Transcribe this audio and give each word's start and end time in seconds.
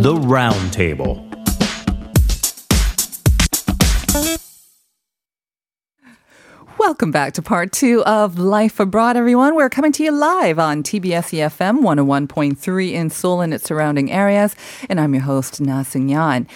The 0.00 0.16
Round 0.20 0.72
Table. 0.72 1.31
Welcome 7.02 7.10
back 7.10 7.32
to 7.32 7.42
part 7.42 7.72
two 7.72 8.04
of 8.04 8.38
Life 8.38 8.78
Abroad, 8.78 9.16
everyone. 9.16 9.56
We're 9.56 9.68
coming 9.68 9.90
to 9.90 10.04
you 10.04 10.12
live 10.12 10.60
on 10.60 10.84
TBS 10.84 11.36
EFM 11.36 11.80
101.3 11.80 12.92
in 12.92 13.10
Seoul 13.10 13.40
and 13.40 13.52
its 13.52 13.64
surrounding 13.64 14.12
areas. 14.12 14.54
And 14.88 15.00
I'm 15.00 15.12
your 15.12 15.24
host, 15.24 15.60
Na 15.60 15.82
Seung 15.82 16.08
Yan. 16.08 16.46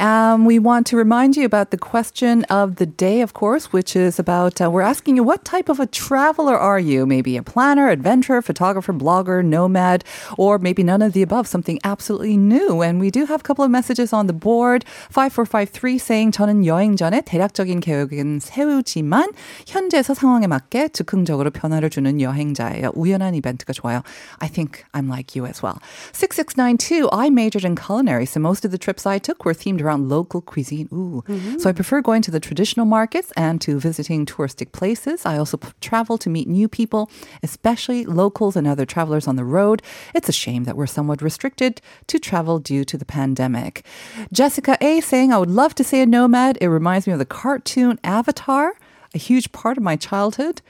Um, 0.00 0.44
we 0.44 0.58
want 0.58 0.86
to 0.88 0.96
remind 0.96 1.36
you 1.36 1.44
about 1.44 1.70
the 1.70 1.78
question 1.78 2.44
of 2.44 2.76
the 2.76 2.86
day, 2.86 3.20
of 3.22 3.32
course, 3.32 3.72
which 3.72 3.96
is 3.96 4.18
about 4.18 4.60
uh, 4.60 4.70
we're 4.70 4.82
asking 4.82 5.16
you 5.16 5.22
what 5.22 5.44
type 5.44 5.68
of 5.68 5.80
a 5.80 5.86
traveler 5.86 6.56
are 6.56 6.78
you? 6.78 7.06
Maybe 7.06 7.36
a 7.36 7.42
planner, 7.42 7.88
adventurer, 7.88 8.42
photographer, 8.42 8.92
blogger, 8.92 9.44
nomad, 9.44 10.04
or 10.36 10.58
maybe 10.58 10.82
none 10.82 11.00
of 11.00 11.12
the 11.12 11.22
above, 11.22 11.46
something 11.46 11.78
absolutely 11.84 12.36
new. 12.36 12.82
And 12.82 13.00
we 13.00 13.10
do 13.10 13.24
have 13.26 13.40
a 13.40 13.44
couple 13.44 13.64
of 13.64 13.70
messages 13.70 14.12
on 14.12 14.26
the 14.26 14.32
board. 14.32 14.84
5453 15.10 15.98
saying 15.98 16.32
저는 16.32 16.66
여행 16.66 16.96
전에 16.96 17.22
대략적인 17.22 17.80
계획은 17.80 18.40
세우지만 18.40 19.32
현재에서 19.66 20.14
상황에 20.14 20.46
맞게 20.46 20.88
즉흥적으로 20.88 21.50
변화를 21.50 21.90
주는 21.90 22.20
여행자예요. 22.20 22.92
우연한 22.94 23.34
이벤트가 23.34 23.72
좋아요. 23.72 24.02
I 24.40 24.48
think 24.48 24.84
I'm 24.92 25.08
like 25.08 25.34
you 25.34 25.46
as 25.46 25.62
well. 25.62 25.78
6692 26.12 27.08
I 27.12 27.28
majored 27.28 27.64
in 27.64 27.76
culinary, 27.76 28.26
so 28.26 28.40
most 28.40 28.64
of 28.64 28.70
the 28.70 28.78
trips 28.78 29.06
I 29.06 29.18
took 29.18 29.44
were 29.44 29.54
themed 29.54 29.80
around 29.80 29.89
local 29.97 30.41
cuisine. 30.41 30.87
Ooh. 30.91 31.23
Mm-hmm. 31.27 31.59
So 31.59 31.69
I 31.69 31.73
prefer 31.73 32.01
going 32.01 32.21
to 32.23 32.31
the 32.31 32.39
traditional 32.39 32.85
markets 32.85 33.31
and 33.35 33.59
to 33.61 33.79
visiting 33.79 34.25
touristic 34.25 34.71
places. 34.71 35.25
I 35.25 35.37
also 35.37 35.59
travel 35.79 36.17
to 36.19 36.29
meet 36.29 36.47
new 36.47 36.67
people, 36.67 37.09
especially 37.43 38.05
locals 38.05 38.55
and 38.55 38.67
other 38.67 38.85
travelers 38.85 39.27
on 39.27 39.35
the 39.35 39.45
road. 39.45 39.81
It's 40.13 40.29
a 40.29 40.33
shame 40.33 40.63
that 40.65 40.77
we're 40.77 40.87
somewhat 40.87 41.21
restricted 41.21 41.81
to 42.07 42.19
travel 42.19 42.59
due 42.59 42.83
to 42.85 42.97
the 42.97 43.05
pandemic. 43.05 43.85
Jessica 44.31 44.77
A 44.81 45.01
saying, 45.01 45.31
I 45.31 45.37
would 45.37 45.49
love 45.49 45.75
to 45.75 45.83
say 45.83 46.01
a 46.01 46.05
nomad. 46.05 46.57
It 46.61 46.69
reminds 46.69 47.07
me 47.07 47.13
of 47.13 47.19
the 47.19 47.25
cartoon 47.25 47.99
Avatar, 48.03 48.73
a 49.13 49.17
huge 49.17 49.51
part 49.51 49.77
of 49.77 49.83
my 49.83 49.95
childhood. 49.95 50.61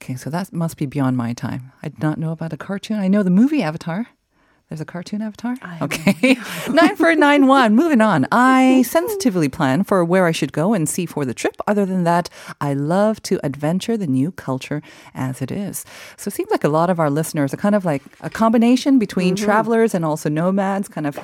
Okay, 0.00 0.14
so 0.14 0.30
that 0.30 0.52
must 0.52 0.76
be 0.76 0.86
beyond 0.86 1.16
my 1.16 1.32
time. 1.32 1.72
I 1.82 1.88
did 1.88 2.02
not 2.02 2.18
know 2.18 2.30
about 2.30 2.52
a 2.52 2.56
cartoon. 2.56 2.98
I 2.98 3.08
know 3.08 3.22
the 3.22 3.30
movie 3.30 3.62
Avatar. 3.62 4.08
There's 4.68 4.82
a 4.82 4.84
cartoon 4.84 5.22
avatar? 5.22 5.56
Okay. 5.80 6.34
9491. 6.68 7.74
Moving 7.74 8.02
on. 8.02 8.26
I 8.30 8.82
sensitively 8.86 9.48
plan 9.48 9.82
for 9.82 10.04
where 10.04 10.26
I 10.26 10.32
should 10.32 10.52
go 10.52 10.74
and 10.74 10.86
see 10.86 11.06
for 11.06 11.24
the 11.24 11.32
trip. 11.32 11.56
Other 11.66 11.86
than 11.86 12.04
that, 12.04 12.28
I 12.60 12.74
love 12.74 13.22
to 13.22 13.40
adventure 13.42 13.96
the 13.96 14.06
new 14.06 14.30
culture 14.32 14.82
as 15.14 15.40
it 15.40 15.50
is. 15.50 15.86
So 16.18 16.28
it 16.28 16.32
seems 16.32 16.50
like 16.50 16.64
a 16.64 16.68
lot 16.68 16.90
of 16.90 17.00
our 17.00 17.08
listeners 17.08 17.54
are 17.54 17.56
kind 17.56 17.74
of 17.74 17.86
like 17.86 18.02
a 18.20 18.28
combination 18.28 18.98
between 18.98 19.36
travelers 19.36 19.94
and 19.94 20.04
also 20.04 20.28
nomads, 20.28 20.86
kind 20.86 21.06
of 21.06 21.18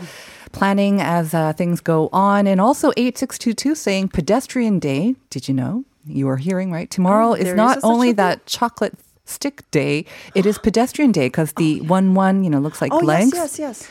planning 0.52 1.02
as 1.02 1.34
uh, 1.34 1.52
things 1.52 1.80
go 1.80 2.08
on. 2.12 2.46
And 2.46 2.62
also 2.62 2.92
8622 2.96 3.74
saying 3.74 4.08
pedestrian 4.08 4.78
day. 4.78 5.16
Did 5.28 5.48
you 5.48 5.54
know? 5.54 5.84
You 6.06 6.28
are 6.28 6.36
hearing, 6.36 6.70
right? 6.70 6.90
Tomorrow 6.90 7.30
Oh, 7.30 7.34
is 7.34 7.54
not 7.54 7.76
such 7.80 7.84
only 7.84 8.12
that 8.12 8.44
chocolate 8.46 8.94
stick 9.24 9.68
day, 9.70 10.04
it 10.34 10.46
is 10.46 10.58
pedestrian 10.58 11.12
day 11.12 11.26
because 11.26 11.52
the 11.54 11.80
one 11.82 12.14
one, 12.14 12.44
you 12.44 12.50
know, 12.50 12.58
looks 12.60 12.80
like 12.80 12.92
Oh, 12.92 12.98
legs. 12.98 13.32
yes, 13.34 13.58
yes, 13.58 13.80
yes. 13.82 13.88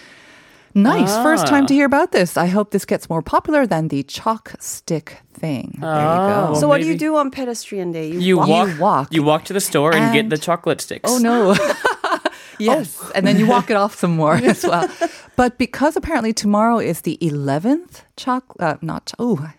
Nice. 0.75 1.13
First 1.21 1.45
time 1.45 1.65
Ah. 1.65 1.67
to 1.67 1.73
hear 1.75 1.85
about 1.85 2.11
this. 2.13 2.35
I 2.35 2.47
hope 2.47 2.71
this 2.71 2.83
gets 2.85 3.07
more 3.07 3.21
popular 3.21 3.67
than 3.67 3.89
the 3.89 4.01
chalk 4.03 4.55
stick 4.59 5.17
thing. 5.31 5.77
There 5.79 5.89
you 5.91 6.19
go. 6.33 6.47
Oh. 6.49 6.53
So 6.59 6.67
what 6.67 6.81
do 6.81 6.87
you 6.87 6.97
do 6.97 7.15
on 7.15 7.29
pedestrian 7.29 7.91
day? 7.91 8.09
You 8.09 8.37
walk? 8.37 8.47
walk, 8.49 8.67
You 8.69 8.81
walk. 8.81 9.07
You 9.13 9.23
walk 9.23 9.43
to 9.45 9.53
the 9.53 9.61
store 9.61 9.93
and, 9.93 10.11
get 10.13 10.29
the 10.31 10.37
chocolate 10.37 10.81
sticks. 10.81 11.07
Oh 11.07 11.19
no. 11.19 11.53
yes. 12.59 12.97
And 13.13 13.27
then 13.27 13.37
you 13.37 13.45
walk 13.45 13.69
it 13.69 13.75
off 13.77 13.95
some 13.95 14.15
more 14.15 14.33
as 14.35 14.63
well. 14.71 14.89
But 15.35 15.57
because 15.59 15.95
apparently 15.95 16.33
tomorrow 16.33 16.79
is 16.79 17.01
the 17.01 17.17
11th 17.21 18.01
chalk, 18.17 18.43
uh, 18.59 18.75
not, 18.81 19.05
ch- 19.07 19.15
oh, 19.19 19.49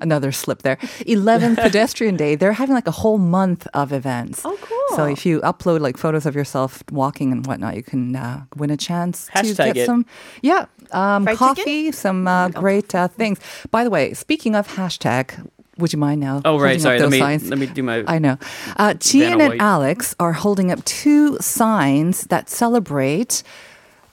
another 0.00 0.32
slip 0.32 0.62
there. 0.62 0.76
11th 1.06 1.56
pedestrian 1.56 2.16
day. 2.16 2.34
They're 2.34 2.52
having 2.52 2.74
like 2.74 2.86
a 2.88 2.96
whole 3.02 3.18
month 3.18 3.66
of 3.74 3.92
events. 3.92 4.42
Oh, 4.44 4.56
cool. 4.60 4.79
So 4.96 5.04
if 5.04 5.24
you 5.26 5.40
upload 5.40 5.80
like 5.80 5.96
photos 5.96 6.26
of 6.26 6.34
yourself 6.34 6.82
walking 6.90 7.32
and 7.32 7.46
whatnot, 7.46 7.76
you 7.76 7.82
can 7.82 8.16
uh, 8.16 8.44
win 8.56 8.70
a 8.70 8.76
chance 8.76 9.28
to 9.34 9.54
get 9.54 9.76
it. 9.76 9.86
some, 9.86 10.06
yeah, 10.42 10.66
um, 10.92 11.24
Fried 11.24 11.36
coffee, 11.36 11.92
some 11.92 12.26
uh, 12.26 12.48
great 12.48 12.94
uh, 12.94 13.08
things. 13.08 13.38
By 13.70 13.84
the 13.84 13.90
way, 13.90 14.14
speaking 14.14 14.54
of 14.54 14.66
hashtag, 14.68 15.48
would 15.78 15.92
you 15.92 15.98
mind 15.98 16.20
now? 16.20 16.42
Oh, 16.44 16.58
right. 16.58 16.80
Sorry. 16.80 17.00
Let 17.00 17.10
me, 17.10 17.18
signs? 17.18 17.48
let 17.48 17.58
me 17.58 17.66
do 17.66 17.82
my. 17.82 18.04
I 18.06 18.18
know. 18.18 18.38
Uh, 18.76 18.94
Gian 18.94 19.40
and 19.40 19.60
Alex 19.60 20.14
are 20.20 20.32
holding 20.32 20.70
up 20.70 20.84
two 20.84 21.38
signs 21.38 22.24
that 22.24 22.50
celebrate 22.50 23.42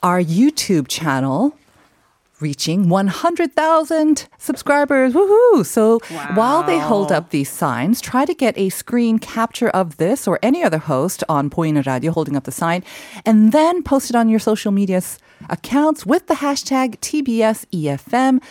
our 0.02 0.22
YouTube 0.22 0.88
channel 0.88 1.58
reaching 2.40 2.90
100,000 2.90 4.28
subscribers. 4.38 5.14
Woohoo! 5.14 5.66
So 5.66 6.00
while 6.36 6.64
they 6.64 6.80
hold 6.80 7.12
up 7.12 7.30
these 7.30 7.50
signs, 7.50 8.00
try 8.02 8.26
to 8.26 8.34
get 8.34 8.58
a 8.58 8.70
screen 8.70 9.20
capture 9.20 9.70
of 9.70 9.98
this 9.98 10.28
or 10.28 10.40
any 10.44 10.64
other 10.64 10.78
host 10.78 11.24
on 11.28 11.50
Poina 11.50 11.86
Radio 11.86 12.12
holding 12.12 12.36
up 12.36 12.44
the 12.44 12.52
sign 12.52 12.84
and 13.26 13.52
then 13.52 13.84
post 13.84 14.10
it 14.10 14.16
on 14.16 14.30
your 14.30 14.40
social 14.40 14.72
media 14.72 15.02
accounts 15.50 16.06
with 16.06 16.28
the 16.28 16.36
hashtag 16.36 17.00
TBSEFM 17.00 18.42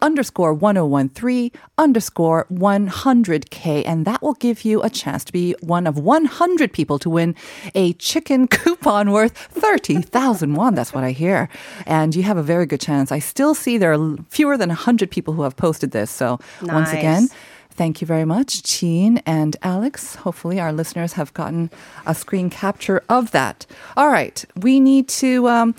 underscore 0.00 0.52
1013 0.52 1.50
underscore 1.78 2.46
100k 2.52 3.82
and 3.86 4.04
that 4.04 4.22
will 4.22 4.34
give 4.34 4.64
you 4.64 4.82
a 4.82 4.90
chance 4.90 5.24
to 5.24 5.32
be 5.32 5.54
one 5.60 5.86
of 5.86 5.98
100 5.98 6.72
people 6.72 6.98
to 6.98 7.08
win 7.08 7.34
a 7.74 7.92
chicken 7.94 8.46
coupon 8.56 9.10
worth 9.10 9.36
30,000 9.36 10.54
won. 10.54 10.74
That's 10.74 10.92
what 10.92 11.04
i 11.04 11.12
hear. 11.12 11.48
And 11.86 12.14
you 12.14 12.22
have 12.24 12.36
a 12.36 12.42
very 12.42 12.66
good 12.66 12.80
chance. 12.80 13.10
I 13.10 13.18
still 13.18 13.54
see 13.54 13.78
there 13.78 13.94
are 13.94 14.16
fewer 14.28 14.56
than 14.56 14.68
100 14.68 15.10
people 15.10 15.34
who 15.34 15.42
have 15.42 15.56
posted 15.56 15.92
this. 15.92 16.10
So 16.10 16.38
once 16.62 16.92
again 16.92 17.28
Thank 17.76 18.00
you 18.00 18.06
very 18.06 18.24
much, 18.24 18.62
Jean 18.62 19.18
and 19.26 19.54
Alex. 19.62 20.14
Hopefully, 20.14 20.58
our 20.58 20.72
listeners 20.72 21.12
have 21.12 21.34
gotten 21.34 21.70
a 22.06 22.14
screen 22.14 22.48
capture 22.48 23.02
of 23.10 23.32
that. 23.32 23.66
All 23.98 24.08
right, 24.08 24.42
we 24.56 24.80
need 24.80 25.10
to 25.20 25.46
um, 25.46 25.74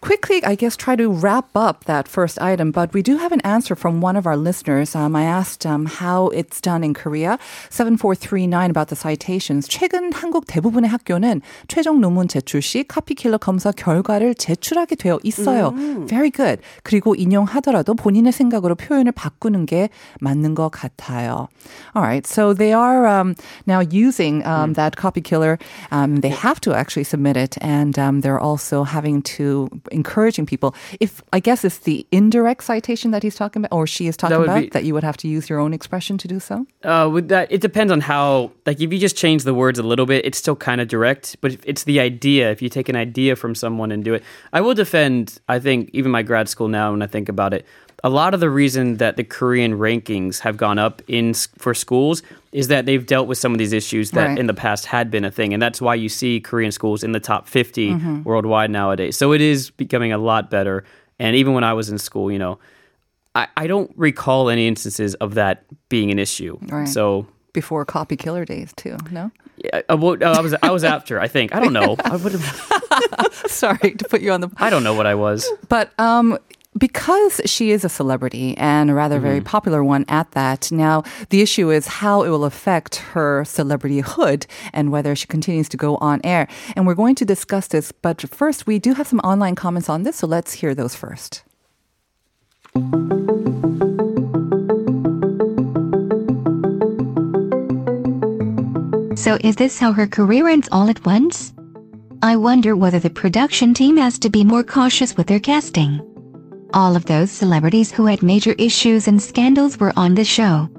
quickly, 0.00 0.44
I 0.44 0.54
guess, 0.54 0.76
try 0.76 0.94
to 0.96 1.10
wrap 1.10 1.48
up 1.56 1.84
that 1.86 2.06
first 2.06 2.40
item, 2.40 2.70
but 2.70 2.94
we 2.94 3.02
do 3.02 3.16
have 3.16 3.32
an 3.32 3.40
answer 3.40 3.74
from 3.74 4.00
one 4.00 4.14
of 4.14 4.26
our 4.26 4.36
listeners. 4.36 4.94
Um, 4.94 5.16
I 5.16 5.24
asked 5.24 5.66
um, 5.66 5.86
how 5.86 6.28
it's 6.28 6.60
done 6.60 6.84
in 6.84 6.94
Korea. 6.94 7.38
7439 7.70 8.70
about 8.70 8.88
the 8.88 8.96
citations. 8.96 9.68
최근 9.68 10.12
한국 10.12 10.46
대부분의 10.46 10.88
학교는 10.90 11.42
최종 11.68 12.00
논문 12.00 12.28
제출 12.28 12.62
시 12.62 12.84
카피킬러 12.84 13.38
검사 13.38 13.72
결과를 13.72 14.34
제출하게 14.34 14.96
되어 14.96 15.18
있어요. 15.24 15.74
Very 16.06 16.30
good. 16.30 16.62
그리고 16.82 17.14
인용하더라도 17.14 17.94
본인의 17.94 18.32
생각으로 18.32 18.74
표현을 18.76 19.12
바꾸는 19.12 19.66
게 19.66 19.88
맞는 20.20 20.54
것 20.54 20.70
같아요. 20.70 21.48
All 21.96 22.02
right, 22.02 22.26
so 22.26 22.54
they 22.54 22.72
are 22.72 23.06
um, 23.06 23.34
now 23.66 23.80
using 23.80 24.46
um, 24.46 24.74
that 24.74 24.96
copy 24.96 25.20
killer. 25.20 25.58
Um, 25.90 26.20
they 26.20 26.30
have 26.30 26.60
to 26.60 26.74
actually 26.74 27.04
submit 27.04 27.36
it, 27.36 27.56
and 27.60 27.98
um, 27.98 28.20
they're 28.20 28.38
also 28.38 28.84
having 28.84 29.22
to 29.36 29.68
encouraging 29.91 30.45
people. 30.45 30.75
If 30.99 31.21
I 31.33 31.39
guess 31.39 31.63
it's 31.63 31.79
the 31.79 32.05
indirect 32.11 32.63
citation 32.63 33.11
that 33.11 33.23
he's 33.23 33.35
talking 33.35 33.61
about, 33.61 33.75
or 33.75 33.87
she 33.87 34.07
is 34.07 34.17
talking 34.17 34.37
would 34.37 34.49
about, 34.49 34.61
be- 34.61 34.69
that 34.69 34.83
you 34.83 34.93
would 34.93 35.03
have 35.03 35.17
to 35.17 35.27
use 35.27 35.49
your 35.49 35.59
own 35.59 35.73
expression 35.73 36.17
to 36.17 36.27
do 36.27 36.39
so. 36.39 36.65
Uh, 36.83 37.09
with 37.11 37.27
that, 37.29 37.51
it 37.51 37.61
depends 37.61 37.91
on 37.91 38.01
how. 38.01 38.51
Like, 38.65 38.79
if 38.79 38.91
you 38.93 38.99
just 38.99 39.17
change 39.17 39.43
the 39.43 39.53
words 39.53 39.79
a 39.79 39.83
little 39.83 40.05
bit, 40.05 40.25
it's 40.25 40.37
still 40.37 40.55
kind 40.55 40.81
of 40.81 40.87
direct. 40.87 41.35
But 41.41 41.53
if 41.53 41.65
it's 41.65 41.83
the 41.83 41.99
idea. 41.99 42.51
If 42.51 42.61
you 42.61 42.69
take 42.69 42.89
an 42.89 42.95
idea 42.95 43.35
from 43.35 43.55
someone 43.55 43.91
and 43.91 44.03
do 44.03 44.13
it, 44.13 44.23
I 44.53 44.61
will 44.61 44.73
defend. 44.73 45.39
I 45.47 45.59
think 45.59 45.89
even 45.93 46.11
my 46.11 46.23
grad 46.23 46.49
school 46.49 46.67
now, 46.67 46.91
when 46.91 47.01
I 47.01 47.07
think 47.07 47.29
about 47.29 47.53
it, 47.53 47.65
a 48.03 48.09
lot 48.09 48.33
of 48.33 48.39
the 48.39 48.49
reason 48.49 48.97
that 48.97 49.15
the 49.15 49.23
Korean 49.23 49.77
rankings 49.77 50.39
have 50.39 50.57
gone 50.57 50.79
up 50.79 51.01
in 51.07 51.33
for 51.33 51.73
schools 51.73 52.23
is 52.51 52.67
that 52.67 52.85
they've 52.85 53.05
dealt 53.05 53.27
with 53.27 53.37
some 53.37 53.51
of 53.51 53.57
these 53.57 53.73
issues 53.73 54.11
that 54.11 54.27
Right. 54.27 54.39
in 54.39 54.47
the 54.47 54.53
past 54.53 54.85
had 54.87 55.09
been 55.11 55.23
a 55.23 55.31
thing, 55.31 55.53
and 55.53 55.61
that's 55.61 55.79
why 55.81 55.95
you 55.95 56.09
see 56.09 56.39
Korean 56.39 56.71
schools 56.71 57.03
in 57.03 57.11
the 57.11 57.19
top 57.19 57.47
50 57.47 57.91
mm-hmm. 57.91 58.23
worldwide 58.23 58.71
nowadays. 58.71 59.15
So 59.17 59.31
it 59.33 59.41
is 59.41 59.69
becoming 59.69 60.11
a 60.11 60.17
lot 60.17 60.49
better. 60.49 60.83
And 61.19 61.35
even 61.35 61.53
when 61.53 61.63
I 61.63 61.73
was 61.73 61.89
in 61.89 61.97
school, 61.97 62.31
you 62.31 62.39
know, 62.39 62.59
I, 63.35 63.47
I 63.55 63.67
don't 63.67 63.91
recall 63.95 64.49
any 64.49 64.67
instances 64.67 65.15
of 65.15 65.35
that 65.35 65.63
being 65.87 66.11
an 66.11 66.19
issue. 66.19 66.57
Right. 66.63 66.87
So 66.87 67.27
Before 67.53 67.85
copy 67.85 68.17
killer 68.17 68.43
days, 68.45 68.73
too. 68.75 68.97
No, 69.11 69.31
yeah, 69.57 69.81
I, 69.87 69.93
well, 69.95 70.17
uh, 70.21 70.37
I 70.37 70.41
was 70.41 70.55
I 70.63 70.71
was 70.71 70.83
after. 70.83 71.19
I 71.19 71.27
think 71.27 71.53
I 71.53 71.59
don't 71.59 71.73
know. 71.73 71.95
I 72.03 72.15
would 72.15 72.33
have. 72.33 73.43
sorry 73.47 73.91
to 73.95 74.05
put 74.09 74.21
you 74.21 74.31
on 74.31 74.41
the 74.41 74.49
I 74.57 74.69
don't 74.69 74.83
know 74.83 74.93
what 74.95 75.05
I 75.05 75.15
was. 75.15 75.49
But 75.69 75.97
um, 75.99 76.37
because 76.77 77.41
she 77.45 77.71
is 77.71 77.83
a 77.83 77.89
celebrity 77.89 78.57
and 78.57 78.89
a 78.89 78.93
rather 78.93 79.15
mm-hmm. 79.15 79.25
very 79.25 79.41
popular 79.41 79.83
one 79.83 80.05
at 80.07 80.31
that. 80.31 80.71
Now, 80.71 81.03
the 81.29 81.41
issue 81.41 81.69
is 81.69 81.87
how 81.87 82.23
it 82.23 82.29
will 82.29 82.45
affect 82.45 82.97
her 83.13 83.43
celebrityhood 83.43 84.45
and 84.73 84.91
whether 84.91 85.15
she 85.15 85.27
continues 85.27 85.67
to 85.69 85.77
go 85.77 85.97
on 85.97 86.21
air. 86.23 86.47
And 86.75 86.87
we're 86.87 86.95
going 86.95 87.15
to 87.15 87.25
discuss 87.25 87.67
this, 87.67 87.91
but 87.91 88.21
first, 88.21 88.67
we 88.67 88.79
do 88.79 88.93
have 88.93 89.07
some 89.07 89.19
online 89.19 89.55
comments 89.55 89.89
on 89.89 90.03
this, 90.03 90.17
so 90.17 90.27
let's 90.27 90.53
hear 90.53 90.73
those 90.73 90.95
first. 90.95 91.43
So, 99.17 99.37
is 99.43 99.55
this 99.57 99.77
how 99.77 99.91
her 99.91 100.07
career 100.07 100.47
ends 100.47 100.69
all 100.71 100.89
at 100.89 101.05
once? 101.05 101.53
I 102.23 102.37
wonder 102.37 102.75
whether 102.75 102.99
the 102.99 103.09
production 103.09 103.73
team 103.73 103.97
has 103.97 104.17
to 104.19 104.29
be 104.29 104.43
more 104.43 104.63
cautious 104.63 105.17
with 105.17 105.27
their 105.27 105.39
casting. 105.39 106.10
All 106.73 106.95
of 106.95 107.05
those 107.05 107.29
celebrities 107.29 107.91
who 107.91 108.05
had 108.05 108.23
major 108.23 108.55
issues 108.57 109.07
and 109.09 109.21
scandals 109.21 109.77
were 109.77 109.91
on 109.97 110.15
the 110.15 110.23
show. 110.23 110.69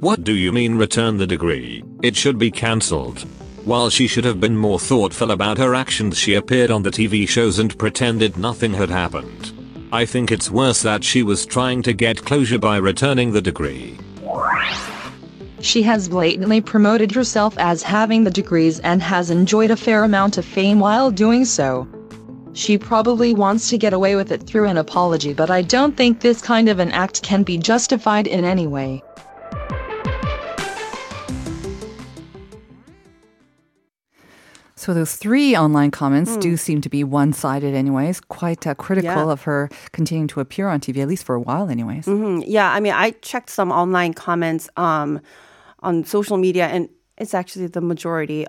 What 0.00 0.24
do 0.24 0.34
you 0.34 0.50
mean 0.50 0.76
return 0.76 1.16
the 1.16 1.28
degree? 1.28 1.84
It 2.02 2.16
should 2.16 2.38
be 2.38 2.50
cancelled. 2.50 3.20
While 3.64 3.88
she 3.88 4.08
should 4.08 4.24
have 4.24 4.40
been 4.40 4.56
more 4.56 4.80
thoughtful 4.80 5.30
about 5.30 5.58
her 5.58 5.76
actions 5.76 6.18
she 6.18 6.34
appeared 6.34 6.72
on 6.72 6.82
the 6.82 6.90
TV 6.90 7.28
shows 7.28 7.60
and 7.60 7.78
pretended 7.78 8.36
nothing 8.36 8.74
had 8.74 8.90
happened. 8.90 9.52
I 9.92 10.04
think 10.04 10.32
it's 10.32 10.50
worse 10.50 10.82
that 10.82 11.04
she 11.04 11.22
was 11.22 11.46
trying 11.46 11.82
to 11.82 11.92
get 11.92 12.24
closure 12.24 12.58
by 12.58 12.78
returning 12.78 13.30
the 13.30 13.42
degree. 13.42 13.96
She 15.60 15.82
has 15.84 16.08
blatantly 16.08 16.60
promoted 16.60 17.12
herself 17.12 17.54
as 17.58 17.84
having 17.84 18.24
the 18.24 18.30
degrees 18.32 18.80
and 18.80 19.00
has 19.00 19.30
enjoyed 19.30 19.70
a 19.70 19.76
fair 19.76 20.02
amount 20.02 20.36
of 20.36 20.44
fame 20.44 20.80
while 20.80 21.12
doing 21.12 21.44
so. 21.44 21.86
She 22.54 22.76
probably 22.76 23.32
wants 23.34 23.68
to 23.70 23.78
get 23.78 23.92
away 23.92 24.14
with 24.14 24.30
it 24.30 24.42
through 24.42 24.66
an 24.68 24.76
apology, 24.76 25.32
but 25.32 25.50
I 25.50 25.62
don't 25.62 25.96
think 25.96 26.20
this 26.20 26.42
kind 26.42 26.68
of 26.68 26.78
an 26.78 26.92
act 26.92 27.22
can 27.22 27.42
be 27.42 27.56
justified 27.56 28.26
in 28.26 28.44
any 28.44 28.66
way. 28.66 29.02
So 34.74 34.92
those 34.94 35.14
three 35.14 35.56
online 35.56 35.92
comments 35.92 36.36
do 36.38 36.56
seem 36.56 36.80
to 36.80 36.88
be 36.88 37.04
one-sided, 37.04 37.72
anyways. 37.72 38.20
Quite 38.20 38.66
uh, 38.66 38.74
critical 38.74 39.12
Hmm. 39.12 39.18
Yeah. 39.28 39.32
of 39.32 39.42
her 39.42 39.68
continuing 39.92 40.26
to 40.28 40.40
appear 40.40 40.68
on 40.68 40.80
TV, 40.80 41.00
at 41.00 41.08
least 41.08 41.24
for 41.24 41.36
a 41.36 41.40
while, 41.40 41.68
anyways. 41.70 42.06
Mhm. 42.06 42.42
Yeah, 42.46 42.68
I 42.72 42.80
mean, 42.80 42.92
I 42.92 43.10
checked 43.22 43.50
some 43.50 43.70
online 43.70 44.12
comments 44.12 44.68
um, 44.76 45.20
on 45.80 46.04
social 46.04 46.36
media, 46.36 46.66
and 46.66 46.88
it's 47.16 47.32
actually 47.32 47.68
the 47.68 47.80
majority 47.80 48.44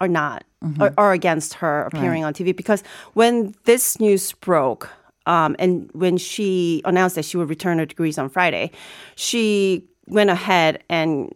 are 0.00 0.08
not 0.08 0.44
are, 0.80 0.92
are 0.98 1.12
against 1.12 1.54
her 1.54 1.84
appearing 1.84 2.22
on 2.24 2.34
TV 2.34 2.54
because 2.54 2.82
when 3.14 3.54
this 3.64 3.98
news 4.00 4.32
broke. 4.32 4.90
Um, 5.26 5.54
and 5.58 5.88
when 5.92 6.16
she 6.16 6.80
announced 6.86 7.14
that 7.14 7.24
she 7.26 7.36
would 7.36 7.50
return 7.50 7.78
her 7.78 7.84
degrees 7.86 8.16
on 8.18 8.30
Friday, 8.30 8.70
she 9.16 9.84
went 10.06 10.30
ahead 10.30 10.82
and 10.88 11.32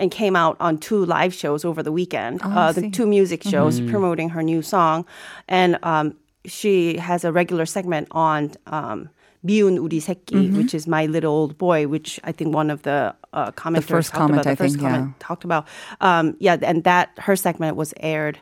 and 0.00 0.10
came 0.10 0.34
out 0.34 0.56
on 0.58 0.78
two 0.78 1.04
live 1.04 1.32
shows 1.32 1.64
over 1.64 1.82
the 1.82 1.92
weekend, 1.92 2.40
Oh, 2.42 2.50
uh, 2.50 2.72
the 2.72 2.90
two 2.90 3.06
music 3.06 3.42
shows 3.44 3.78
promoting 3.90 4.30
her 4.30 4.42
new 4.42 4.62
song, 4.62 5.04
and 5.48 5.78
um, 5.82 6.16
she 6.46 6.96
has 6.96 7.24
a 7.24 7.30
regular 7.30 7.66
segment 7.66 8.08
on 8.10 8.52
um, 8.66 9.10
미운 9.45 9.77
우리 9.77 9.99
새끼, 10.01 10.35
Mm-hmm. 10.35 10.57
which 10.57 10.73
is 10.73 10.85
my 10.87 11.05
little 11.05 11.31
old 11.31 11.57
boy, 11.57 11.87
which 11.87 12.19
I 12.25 12.31
think 12.33 12.53
one 12.53 12.69
of 12.69 12.81
the 12.83 13.15
uh, 13.33 13.51
commenters 13.51 13.83
first 13.87 14.09
talked 14.11 14.19
comment, 14.19 14.41
about. 14.41 14.47
I 14.47 14.55
The 14.55 14.63
first 14.63 14.75
think, 14.75 14.83
comment 14.83 15.15
yeah. 15.15 15.25
talked 15.27 15.43
about, 15.45 15.65
um, 16.01 16.35
yeah, 16.39 16.57
and 16.61 16.83
that 16.83 17.09
her 17.19 17.35
segment 17.35 17.77
was 17.77 17.93
aired 18.01 18.37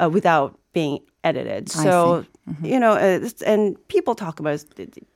uh, 0.00 0.08
without 0.08 0.54
being 0.72 1.00
edited. 1.24 1.70
I 1.76 1.82
So 1.82 2.24
Mm-hmm. 2.48 2.66
you 2.66 2.78
know, 2.80 2.92
uh, 2.98 3.22
it's- 3.22 3.42
and 3.42 3.76
people 3.86 4.14
talk 4.16 4.40
about. 4.40 4.64
It, 4.76 4.98
it, 4.98 5.06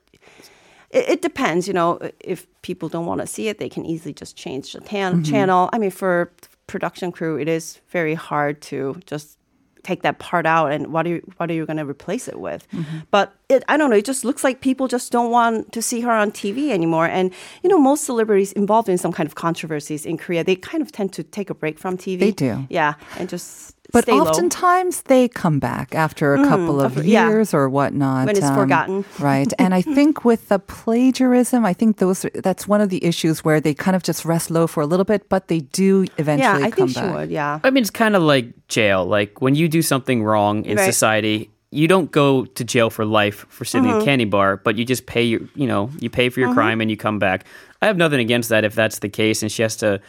it 0.91 1.21
depends, 1.21 1.67
you 1.67 1.73
know. 1.73 1.99
If 2.21 2.47
people 2.61 2.87
don't 2.87 3.05
want 3.05 3.19
to 3.19 3.27
see 3.27 3.49
it, 3.49 3.59
they 3.59 3.67
can 3.67 3.85
easily 3.85 4.13
just 4.13 4.35
change 4.37 4.71
the 4.71 4.79
tan- 4.79 5.15
Mm-hmm. 5.19 5.23
channel. 5.23 5.69
I 5.73 5.77
mean, 5.77 5.91
for 5.91 6.31
production 6.67 7.11
crew, 7.11 7.35
it 7.37 7.47
is 7.49 7.79
very 7.91 8.13
hard 8.15 8.61
to 8.71 8.95
just 9.05 9.37
take 9.82 10.02
that 10.02 10.18
part 10.18 10.46
out 10.46 10.70
and 10.72 10.92
what 10.92 11.06
are 11.06 11.10
you, 11.10 11.32
what 11.36 11.50
are 11.50 11.54
you 11.54 11.66
going 11.66 11.76
to 11.76 11.84
replace 11.84 12.28
it 12.28 12.38
with? 12.38 12.68
Mm-hmm. 12.70 13.00
But 13.10 13.34
it, 13.48 13.64
I 13.68 13.76
don't 13.76 13.90
know. 13.90 13.96
It 13.96 14.04
just 14.04 14.24
looks 14.24 14.44
like 14.44 14.60
people 14.60 14.88
just 14.88 15.12
don't 15.12 15.30
want 15.30 15.72
to 15.72 15.82
see 15.82 16.00
her 16.00 16.10
on 16.10 16.30
TV 16.30 16.70
anymore. 16.70 17.06
And 17.06 17.32
you 17.62 17.68
know, 17.68 17.78
most 17.78 18.04
celebrities 18.04 18.52
involved 18.52 18.88
in 18.88 18.98
some 18.98 19.12
kind 19.12 19.26
of 19.26 19.34
controversies 19.34 20.06
in 20.06 20.16
Korea, 20.16 20.44
they 20.44 20.56
kind 20.56 20.82
of 20.82 20.92
tend 20.92 21.12
to 21.14 21.22
take 21.22 21.50
a 21.50 21.54
break 21.54 21.78
from 21.78 21.96
TV. 21.96 22.18
They 22.18 22.32
do. 22.32 22.66
yeah, 22.70 22.94
and 23.18 23.28
just 23.28 23.76
But 23.92 24.04
stay 24.04 24.12
low. 24.12 24.22
oftentimes 24.24 25.02
they 25.02 25.28
come 25.28 25.58
back 25.58 25.94
after 25.94 26.34
a 26.34 26.42
couple 26.48 26.80
of 26.80 26.96
of- 26.96 27.04
yeah. 27.06 27.28
years 27.28 27.52
or 27.54 27.68
whatnot. 27.68 28.20
um, 28.20 28.26
When 28.26 28.36
it's 28.36 28.50
forgotten. 28.50 29.04
Right. 29.18 29.52
And 29.58 29.74
I 29.74 29.82
think 29.82 30.24
with 30.24 30.48
the 30.48 30.58
plagiarism, 30.58 31.64
I 31.64 31.72
think 31.74 31.98
those 31.98 32.24
that's 32.34 32.66
one 32.68 32.80
of 32.80 32.88
the 32.90 33.04
issues 33.04 33.44
where 33.44 33.60
they 33.60 33.74
kind 33.74 33.94
of 33.96 34.02
just 34.02 34.24
rest 34.24 34.50
low 34.50 34.66
for 34.66 34.82
a 34.82 34.86
little 34.86 35.04
bit, 35.04 35.28
but 35.28 35.48
they 35.48 35.60
do 35.60 36.06
eventually 36.18 36.60
yeah, 36.60 36.66
I 36.66 36.70
come 36.70 36.88
think 36.88 36.90
she 36.90 37.00
back. 37.00 37.14
would. 37.14 37.30
Yeah. 37.30 37.60
I 37.64 37.70
mean, 37.70 37.82
it's 37.82 37.90
kind 37.90 38.16
of 38.16 38.22
like 38.22 38.46
jail. 38.68 39.04
Like 39.04 39.40
when 39.42 39.54
you 39.54 39.68
do 39.68 39.82
something 39.82 40.22
wrong 40.24 40.64
in 40.64 40.76
Right. 40.78 40.86
society, 40.86 41.50
you 41.70 41.88
don't 41.88 42.10
go 42.10 42.44
to 42.44 42.64
jail 42.64 42.90
for 42.90 43.04
life 43.04 43.46
for 43.48 43.64
stealing 43.64 43.90
Mm-hmm. 43.90 44.00
a 44.00 44.04
candy 44.04 44.24
bar, 44.26 44.56
but 44.58 44.76
you 44.76 44.84
just 44.84 45.06
pay 45.06 45.22
your, 45.22 45.40
you 45.54 45.66
know, 45.66 45.90
you 46.00 46.10
pay 46.10 46.28
for 46.28 46.40
your 46.40 46.52
crime 46.52 46.80
and 46.82 46.90
you 46.90 46.96
come 46.96 47.18
back. 47.18 47.44
I 47.80 47.86
have 47.86 47.96
nothing 47.96 48.20
against 48.20 48.48
that 48.50 48.64
if 48.64 48.74
that's 48.74 48.98
the 49.00 49.08
case, 49.08 49.42
and 49.42 49.50
she 49.50 49.62
has 49.62 49.76
to 49.76 50.00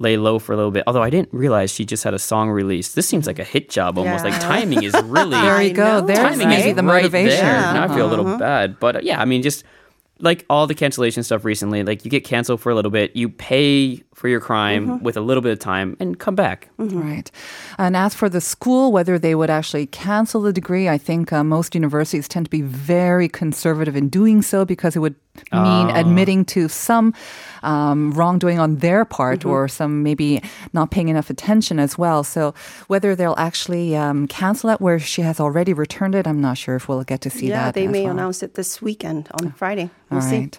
lay 0.00 0.16
low 0.16 0.38
for 0.38 0.52
a 0.52 0.56
little 0.56 0.70
bit. 0.70 0.84
Although 0.86 1.02
I 1.02 1.10
didn't 1.10 1.32
realize 1.32 1.70
she 1.70 1.84
just 1.84 2.04
had 2.04 2.14
a 2.14 2.18
song 2.18 2.50
released. 2.50 2.94
This 2.94 3.08
seems 3.08 3.26
like 3.26 3.38
a 3.38 3.44
hit 3.44 3.68
job 3.70 3.98
almost. 3.98 4.24
Yeah. 4.24 4.30
Like 4.30 4.40
timing 4.40 4.82
is 4.82 4.94
really 5.04 5.30
There 5.40 5.62
you 5.62 5.72
go. 5.74 6.00
know, 6.00 6.06
There's 6.06 6.18
timing 6.18 6.48
maybe 6.48 6.70
is 6.70 6.76
the 6.76 6.82
right 6.82 7.02
motivation. 7.02 7.44
there. 7.44 7.60
Yeah. 7.60 7.72
Now 7.72 7.84
I 7.84 7.88
feel 7.96 8.06
a 8.06 8.10
little 8.10 8.26
Uh-huh. 8.26 8.38
bad, 8.38 8.78
but 8.80 8.96
uh, 8.96 9.00
yeah, 9.02 9.20
I 9.20 9.24
mean, 9.24 9.42
just 9.42 9.64
like 10.20 10.44
all 10.50 10.66
the 10.66 10.74
cancellation 10.74 11.22
stuff 11.22 11.44
recently, 11.44 11.84
like 11.84 12.04
you 12.04 12.10
get 12.10 12.24
canceled 12.24 12.60
for 12.60 12.70
a 12.70 12.74
little 12.74 12.90
bit, 12.90 13.14
you 13.14 13.28
pay 13.28 14.02
for 14.14 14.26
your 14.28 14.40
crime 14.40 14.86
Mm-hmm. 14.88 15.04
with 15.04 15.16
a 15.16 15.20
little 15.20 15.40
bit 15.42 15.52
of 15.52 15.60
time, 15.60 15.96
and 16.00 16.18
come 16.18 16.34
back. 16.34 16.68
Right. 16.76 17.30
And 17.78 17.96
as 17.96 18.14
for 18.16 18.28
the 18.28 18.40
school, 18.40 18.90
whether 18.90 19.16
they 19.16 19.36
would 19.36 19.48
actually 19.48 19.86
cancel 19.86 20.42
the 20.42 20.52
degree, 20.52 20.88
I 20.88 20.98
think 20.98 21.32
uh, 21.32 21.44
most 21.44 21.76
universities 21.76 22.26
tend 22.26 22.46
to 22.46 22.50
be 22.50 22.62
very 22.62 23.28
conservative 23.28 23.94
in 23.94 24.08
doing 24.08 24.42
so 24.42 24.64
because 24.64 24.96
it 24.96 24.98
would 24.98 25.14
mean 25.52 25.90
Ah. 25.90 26.00
admitting 26.00 26.44
to 26.46 26.68
some 26.68 27.12
um, 27.62 28.12
wrongdoing 28.12 28.58
on 28.60 28.76
their 28.76 29.04
part 29.04 29.40
Mm-hmm. 29.40 29.50
or 29.50 29.68
some 29.68 30.02
maybe 30.02 30.40
not 30.72 30.90
paying 30.90 31.08
enough 31.08 31.28
attention 31.30 31.78
as 31.78 31.98
well. 31.98 32.22
So 32.24 32.54
whether 32.86 33.14
they'll 33.16 33.34
actually 33.38 33.96
um, 33.96 34.26
cancel 34.28 34.70
it 34.70 34.80
where 34.80 34.98
she 34.98 35.22
has 35.22 35.40
already 35.40 35.72
returned 35.72 36.14
it, 36.14 36.26
I'm 36.26 36.40
not 36.40 36.56
sure 36.56 36.76
if 36.76 36.88
we'll 36.88 37.02
get 37.04 37.20
to 37.22 37.30
see 37.30 37.48
yeah, 37.48 37.64
that. 37.66 37.74
they 37.74 37.86
as 37.86 37.92
may 37.92 38.02
well. 38.04 38.12
announce 38.12 38.42
it 38.42 38.54
this 38.54 38.80
weekend 38.80 39.28
on 39.40 39.52
Friday. 39.52 39.90
We'll 40.10 40.22
All 40.22 40.28
see. 40.30 40.50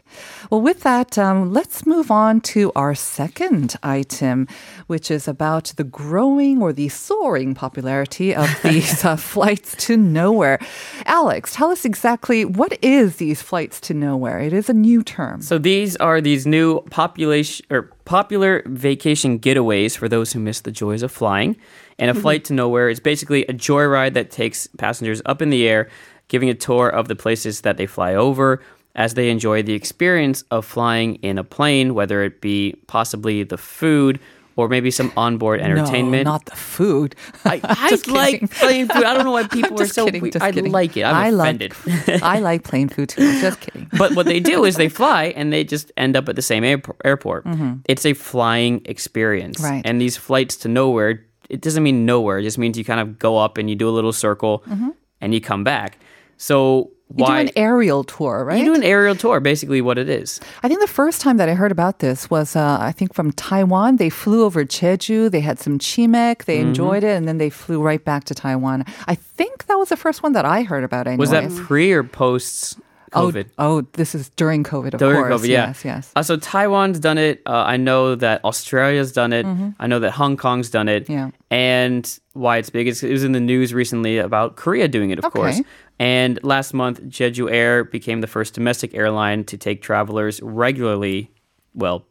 Well, 0.52 0.62
with 0.62 0.82
that, 0.82 1.18
um, 1.18 1.52
let's 1.52 1.86
move 1.88 2.12
on 2.12 2.42
to 2.54 2.72
our 2.75 2.94
second 2.94 3.75
item, 3.82 4.48
which 4.88 5.10
is 5.10 5.28
about 5.28 5.74
the 5.75 5.84
growing 5.84 6.62
or 6.62 6.72
the 6.72 6.90
soaring 6.90 7.56
popularity 7.56 8.36
of 8.36 8.48
these 8.64 9.04
uh, 9.04 9.16
flights 9.16 9.75
to 9.88 9.98
nowhere. 9.98 10.60
Alex, 11.06 11.56
tell 11.56 11.72
us 11.72 11.84
exactly 11.86 12.46
what 12.46 12.78
is 12.84 13.16
these 13.16 13.42
flights 13.42 13.80
to 13.82 13.94
nowhere? 13.96 14.39
It 14.39 14.53
is 14.53 14.69
a 14.70 14.74
new 14.74 15.04
term. 15.04 15.42
So 15.42 15.58
these 15.58 15.96
are 15.98 16.22
these 16.22 16.46
new 16.46 16.82
population 16.92 17.66
or 17.70 17.84
popular 18.06 18.64
vacation 18.66 19.40
getaways 19.40 19.98
for 19.98 20.08
those 20.08 20.34
who 20.34 20.40
miss 20.40 20.62
the 20.62 20.72
joys 20.72 21.04
of 21.04 21.12
flying. 21.12 21.58
And 21.98 22.10
a 22.10 22.14
mm-hmm. 22.14 22.22
flight 22.22 22.46
to 22.46 22.54
nowhere 22.54 22.90
is 22.90 23.00
basically 23.00 23.46
a 23.46 23.54
joyride 23.54 24.14
that 24.14 24.32
takes 24.32 24.68
passengers 24.78 25.22
up 25.26 25.42
in 25.42 25.50
the 25.50 25.68
air, 25.68 25.90
giving 26.30 26.50
a 26.50 26.54
tour 26.54 26.88
of 26.90 27.08
the 27.08 27.16
places 27.16 27.62
that 27.62 27.78
they 27.78 27.86
fly 27.86 28.16
over 28.16 28.62
as 28.96 29.14
they 29.14 29.30
enjoy 29.30 29.62
the 29.62 29.74
experience 29.74 30.44
of 30.52 30.66
flying 30.66 31.16
in 31.16 31.38
a 31.38 31.44
plane, 31.44 31.94
whether 31.94 32.24
it 32.24 32.42
be 32.42 32.76
possibly 32.88 33.44
the 33.44 33.58
food 33.58 34.20
or 34.60 34.68
maybe 34.68 34.92
some 34.92 35.12
onboard 35.16 35.62
entertainment. 35.62 36.25
No, 36.25 36.32
not 36.34 36.46
the 36.46 36.56
food. 36.56 37.16
I, 37.46 37.62
I 37.63 37.89
Just 37.89 38.08
like 38.08 38.51
plain 38.51 38.89
food. 38.89 39.06
I 39.06 39.13
don't 39.13 39.24
know 39.24 39.32
why 39.32 39.48
people 39.48 39.82
are 39.82 39.88
so. 39.88 40.06
kidding, 40.06 40.25
I 40.42 40.51
kidding. 40.51 40.72
like 40.72 40.98
it. 40.98 41.04
I'm 41.04 41.16
I 41.16 41.28
offended. 41.30 41.74
Like, 41.86 42.24
I 42.24 42.39
like 42.39 42.63
plain 42.63 42.89
food 42.89 43.10
too. 43.10 43.24
I'm 43.24 43.39
just 43.39 43.62
kidding. 43.62 43.88
but 43.98 44.16
what 44.16 44.25
they 44.25 44.42
do 44.42 44.66
is 44.66 44.75
they 44.75 44.89
fly 44.89 45.25
and 45.28 45.54
they 45.54 45.63
just 45.63 45.94
end 45.96 46.18
up 46.18 46.28
at 46.28 46.36
the 46.36 46.42
same 46.42 46.63
airpo- 46.63 46.98
airport. 47.06 47.46
Mm-hmm. 47.46 47.75
It's 47.86 48.06
a 48.06 48.13
flying 48.13 48.82
experience. 48.84 49.62
Right. 49.62 49.82
And 49.86 50.01
these 50.01 50.18
flights 50.18 50.58
to 50.58 50.68
nowhere, 50.68 51.25
it 51.50 51.62
doesn't 51.62 51.82
mean 51.82 52.06
nowhere. 52.06 52.39
It 52.39 52.44
just 52.44 52.58
means 52.58 52.78
you 52.78 52.84
kind 52.84 53.00
of 53.00 53.18
go 53.18 53.38
up 53.38 53.58
and 53.58 53.70
you 53.70 53.78
do 53.78 53.88
a 53.88 53.92
little 53.92 54.13
circle 54.13 54.63
mm-hmm. 54.68 54.89
and 55.22 55.34
you 55.34 55.39
come 55.39 55.63
back. 55.63 56.00
So 56.36 56.92
You 57.16 57.25
do 57.25 57.32
an 57.32 57.50
aerial 57.56 58.04
tour, 58.04 58.46
right? 58.46 58.60
you 58.60 58.66
do 58.66 58.75
an 58.75 58.84
aerial 58.84 59.16
tour, 59.16 59.39
basically 59.39 59.82
what 59.82 59.98
it 59.98 60.08
is. 60.10 60.39
I 60.62 60.68
think 60.68 60.80
the 60.80 60.88
first 60.88 61.22
time 61.22 61.38
that 61.38 61.50
I 61.50 61.56
heard 61.56 61.72
about 61.72 62.00
this 62.00 62.30
was, 62.30 62.56
uh, 62.56 62.78
I 62.80 62.92
think, 62.92 63.13
from 63.16 63.32
Taiwan. 63.32 63.98
They 63.98 64.10
flew 64.12 64.44
over 64.46 64.63
Jeju. 64.63 65.32
They 65.32 65.39
had 65.42 65.60
some 65.60 65.80
chimek. 65.80 66.46
They 66.46 66.58
Mm-hmm. 66.60 66.68
enjoyed 66.68 67.04
it, 67.04 67.18
and 67.18 67.28
then 67.28 67.39
they 67.39 67.50
flew 67.50 67.82
right 67.82 68.04
back 68.06 68.25
to 68.25 68.36
Taiwan. 68.36 68.86
I 69.08 69.16
think 69.16 69.66
that 69.66 69.75
was 69.80 69.89
the 69.89 69.98
first 69.98 70.22
one 70.22 70.34
that 70.34 70.46
I 70.46 70.62
heard 70.62 70.84
about. 70.84 71.08
Anyways. 71.08 71.20
Was 71.20 71.32
that 71.32 71.50
pre 71.66 71.92
or 71.92 72.04
post 72.04 72.78
COVID? 73.12 73.48
Oh, 73.58 73.78
oh, 73.78 73.82
this 73.94 74.13
is 74.13 74.30
during 74.36 74.63
COVID, 74.63 74.94
of 74.94 75.00
During 75.00 75.16
course. 75.24 75.42
COVID, 75.42 75.48
yeah. 75.48 75.68
Yes, 75.68 75.84
yes. 75.84 76.12
Uh, 76.16 76.22
so 76.22 76.38
Taiwan's 76.38 77.00
done 77.00 77.18
it. 77.18 77.42
Uh, 77.48 77.63
I 77.66 77.75
know 77.78 78.13
that 78.13 78.46
Australia's 78.46 79.12
done 79.12 79.34
it. 79.34 79.48
I 79.80 79.88
know 79.88 79.98
that 79.98 80.12
Hong 80.12 80.38
Kong's 80.38 80.70
done 80.70 80.88
it. 80.88 81.06
Mm-hmm. 81.06 81.13
Yeah. 81.13 81.30
And 81.50 82.20
why 82.34 82.58
it's 82.58 82.70
big 82.70 82.88
is 82.88 83.01
it 83.01 83.12
was 83.12 83.24
in 83.24 83.32
the 83.32 83.39
news 83.39 83.74
recently 83.74 84.20
about 84.20 84.58
Korea 84.58 84.88
doing 84.88 85.10
it, 85.10 85.18
of 85.18 85.25
Okay. 85.25 85.39
course. 85.39 85.62
And 86.00 86.41
last 86.44 86.74
month, 86.74 87.01
Jeju 87.03 87.51
Air 87.51 87.84
became 87.84 88.22
the 88.22 88.27
first 88.27 88.53
domestic 88.53 88.94
airline 88.94 89.44
to 89.46 89.58
take 89.58 89.82
travelers 89.82 90.41
regularly, 90.41 91.29
well, 91.74 92.06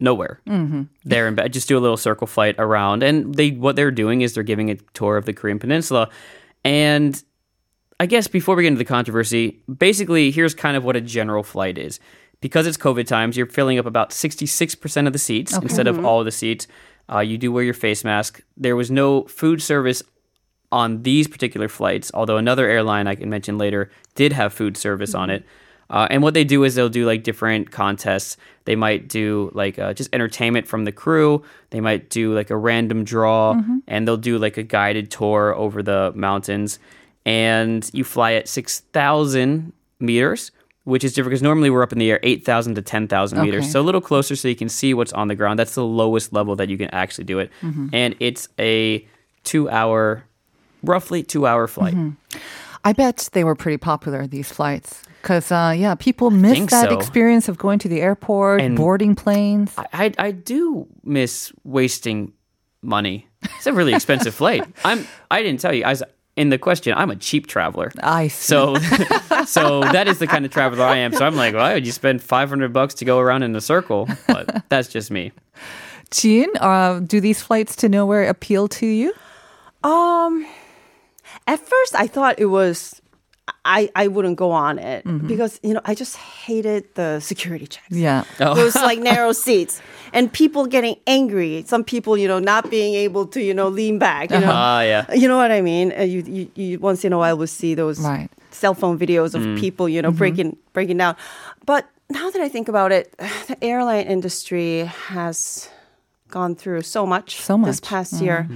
nowhere. 0.00 0.40
Mm-hmm. 0.46 0.82
There 1.04 1.26
and 1.26 1.36
back, 1.36 1.52
just 1.52 1.68
do 1.68 1.76
a 1.76 1.80
little 1.80 1.98
circle 1.98 2.26
flight 2.26 2.56
around. 2.58 3.02
And 3.02 3.34
they 3.34 3.50
what 3.50 3.76
they're 3.76 3.90
doing 3.90 4.22
is 4.22 4.34
they're 4.34 4.42
giving 4.42 4.70
a 4.70 4.76
tour 4.94 5.18
of 5.18 5.26
the 5.26 5.32
Korean 5.34 5.58
Peninsula. 5.58 6.08
And 6.64 7.22
I 8.00 8.06
guess 8.06 8.26
before 8.26 8.56
we 8.56 8.64
get 8.64 8.68
into 8.68 8.78
the 8.78 8.84
controversy, 8.84 9.62
basically, 9.78 10.30
here's 10.30 10.54
kind 10.54 10.76
of 10.76 10.84
what 10.84 10.96
a 10.96 11.00
general 11.00 11.42
flight 11.42 11.78
is. 11.78 12.00
Because 12.40 12.66
it's 12.66 12.76
COVID 12.76 13.06
times, 13.06 13.36
you're 13.36 13.46
filling 13.46 13.78
up 13.78 13.86
about 13.86 14.10
66% 14.10 15.06
of 15.06 15.12
the 15.12 15.18
seats 15.18 15.56
instead 15.56 15.86
of 15.86 16.04
all 16.04 16.18
of 16.18 16.24
the 16.24 16.32
seats. 16.32 16.66
Uh, 17.08 17.20
you 17.20 17.38
do 17.38 17.52
wear 17.52 17.62
your 17.62 17.74
face 17.74 18.02
mask. 18.02 18.42
There 18.56 18.74
was 18.74 18.90
no 18.90 19.24
food 19.24 19.62
service 19.62 20.02
on 20.72 21.02
these 21.04 21.28
particular 21.28 21.68
flights, 21.68 22.10
although 22.14 22.38
another 22.38 22.68
airline 22.68 23.06
I 23.06 23.14
can 23.14 23.28
mention 23.30 23.58
later 23.58 23.90
did 24.16 24.32
have 24.32 24.52
food 24.52 24.76
service 24.76 25.14
on 25.14 25.30
it. 25.30 25.44
Uh, 25.90 26.06
and 26.10 26.22
what 26.22 26.32
they 26.32 26.42
do 26.44 26.64
is 26.64 26.74
they'll 26.74 26.88
do 26.88 27.04
like 27.06 27.22
different 27.22 27.70
contests. 27.70 28.38
They 28.64 28.74
might 28.76 29.08
do 29.08 29.50
like 29.54 29.78
uh, 29.78 29.92
just 29.92 30.08
entertainment 30.14 30.66
from 30.66 30.84
the 30.86 30.92
crew. 30.92 31.42
They 31.70 31.80
might 31.80 32.08
do 32.08 32.34
like 32.34 32.48
a 32.50 32.56
random 32.56 33.04
draw, 33.04 33.60
and 33.86 34.08
they'll 34.08 34.16
do 34.16 34.38
like 34.38 34.56
a 34.56 34.62
guided 34.62 35.10
tour 35.10 35.54
over 35.54 35.82
the 35.82 36.10
mountains. 36.14 36.78
And 37.26 37.88
you 37.92 38.04
fly 38.04 38.32
at 38.32 38.48
six 38.48 38.80
thousand 38.94 39.72
meters, 40.00 40.50
which 40.84 41.04
is 41.04 41.12
different 41.12 41.32
because 41.32 41.42
normally 41.42 41.68
we're 41.68 41.82
up 41.82 41.92
in 41.92 41.98
the 41.98 42.10
air 42.10 42.20
eight 42.22 42.42
thousand 42.44 42.74
to 42.76 42.82
ten 42.82 43.06
thousand 43.06 43.42
meters, 43.42 43.64
Okay. 43.64 43.70
so 43.72 43.80
a 43.80 43.84
little 43.84 44.00
closer 44.00 44.34
so 44.34 44.48
you 44.48 44.56
can 44.56 44.70
see 44.70 44.94
what's 44.94 45.12
on 45.12 45.28
the 45.28 45.34
ground. 45.34 45.58
That's 45.58 45.74
the 45.74 45.84
lowest 45.84 46.32
level 46.32 46.56
that 46.56 46.70
you 46.70 46.78
can 46.78 46.88
actually 46.90 47.24
do 47.24 47.38
it, 47.38 47.50
and 47.92 48.16
it's 48.18 48.48
a 48.58 49.06
two-hour, 49.44 50.24
roughly 50.82 51.22
two-hour 51.22 51.66
flight. 51.68 51.94
I 52.84 52.92
bet 52.92 53.28
they 53.32 53.44
were 53.44 53.54
pretty 53.54 53.76
popular 53.78 54.26
these 54.26 54.50
flights 54.50 55.02
because 55.22 55.52
uh, 55.52 55.72
yeah, 55.76 55.94
people 55.94 56.30
miss 56.30 56.58
that 56.70 56.90
so. 56.90 56.98
experience 56.98 57.48
of 57.48 57.56
going 57.58 57.78
to 57.80 57.88
the 57.88 58.00
airport, 58.00 58.60
And- 58.60 58.76
boarding 58.76 59.14
planes. 59.14 59.72
I, 59.78 59.86
I 59.92 60.12
I 60.26 60.30
do 60.32 60.86
miss 61.04 61.52
wasting 61.64 62.32
money. 62.82 63.28
It's 63.56 63.66
a 63.66 63.72
really 63.72 63.94
expensive 63.94 64.34
flight. 64.34 64.64
I'm 64.84 65.06
I 65.30 65.42
didn't 65.42 65.60
tell 65.60 65.72
you. 65.74 65.84
I 65.84 65.90
was 65.90 66.02
in 66.34 66.48
the 66.48 66.58
question. 66.58 66.94
I'm 66.96 67.10
a 67.10 67.16
cheap 67.16 67.46
traveler. 67.46 67.92
I 68.02 68.28
see. 68.28 68.48
So 68.48 68.74
so 69.46 69.80
that 69.92 70.08
is 70.08 70.18
the 70.18 70.26
kind 70.26 70.44
of 70.44 70.50
traveler 70.58 70.84
I 70.84 70.96
am. 70.98 71.12
So 71.12 71.24
I'm 71.24 71.36
like, 71.36 71.54
why 71.54 71.74
would 71.74 71.86
you 71.86 71.92
spend 71.92 72.20
500 72.22 72.72
bucks 72.72 72.94
to 72.94 73.04
go 73.04 73.18
around 73.20 73.44
in 73.44 73.54
a 73.54 73.60
circle? 73.60 74.08
But 74.26 74.64
that's 74.70 74.88
just 74.88 75.10
me. 75.10 75.30
Jean, 76.10 76.48
uh, 76.60 76.98
do 77.00 77.20
these 77.20 77.40
flights 77.40 77.76
to 77.76 77.88
nowhere 77.88 78.28
appeal 78.28 78.66
to 78.68 78.86
you? 78.86 79.14
Um, 79.84 80.46
at 81.46 81.58
first 81.58 81.94
I 81.94 82.06
thought 82.06 82.38
it 82.38 82.46
was. 82.46 82.98
I, 83.64 83.90
I 83.96 84.06
wouldn't 84.06 84.36
go 84.36 84.52
on 84.52 84.78
it 84.78 85.04
mm-hmm. 85.04 85.26
because 85.26 85.58
you 85.64 85.74
know 85.74 85.80
I 85.84 85.94
just 85.96 86.16
hated 86.16 86.94
the 86.94 87.18
security 87.20 87.66
checks. 87.66 87.90
Yeah. 87.90 88.24
Oh. 88.38 88.54
Those 88.54 88.76
like 88.76 88.98
narrow 89.10 89.32
seats 89.32 89.82
and 90.12 90.32
people 90.32 90.66
getting 90.66 90.96
angry. 91.08 91.64
Some 91.66 91.82
people 91.82 92.16
you 92.16 92.28
know 92.28 92.38
not 92.38 92.70
being 92.70 92.94
able 92.94 93.26
to 93.26 93.42
you 93.42 93.52
know 93.52 93.68
lean 93.68 93.98
back. 93.98 94.30
You 94.30 94.38
know, 94.38 94.46
uh-huh. 94.46 94.52
Ah, 94.54 94.80
yeah. 94.82 95.12
you 95.12 95.26
know 95.26 95.36
what 95.36 95.50
I 95.50 95.60
mean. 95.60 95.92
Uh, 95.92 96.02
you, 96.02 96.22
you 96.22 96.50
you 96.54 96.78
once 96.78 97.04
in 97.04 97.12
a 97.12 97.18
while 97.18 97.36
will 97.36 97.46
see 97.46 97.74
those 97.74 97.98
Right. 97.98 98.30
cell 98.52 98.74
phone 98.74 98.98
videos 98.98 99.34
of 99.34 99.42
mm-hmm. 99.42 99.58
people 99.58 99.88
you 99.88 100.00
know 100.02 100.10
mm-hmm. 100.10 100.18
breaking 100.18 100.56
breaking 100.72 100.98
down. 100.98 101.16
But 101.66 101.88
now 102.10 102.30
that 102.30 102.40
I 102.40 102.48
think 102.48 102.68
about 102.68 102.92
it, 102.92 103.12
the 103.48 103.56
airline 103.60 104.06
industry 104.06 104.84
has 105.10 105.68
gone 106.28 106.54
through 106.54 106.82
so 106.82 107.06
much 107.06 107.40
So 107.40 107.58
much. 107.58 107.68
this 107.68 107.82
much. 107.82 107.88
past 107.88 108.22
year. 108.22 108.48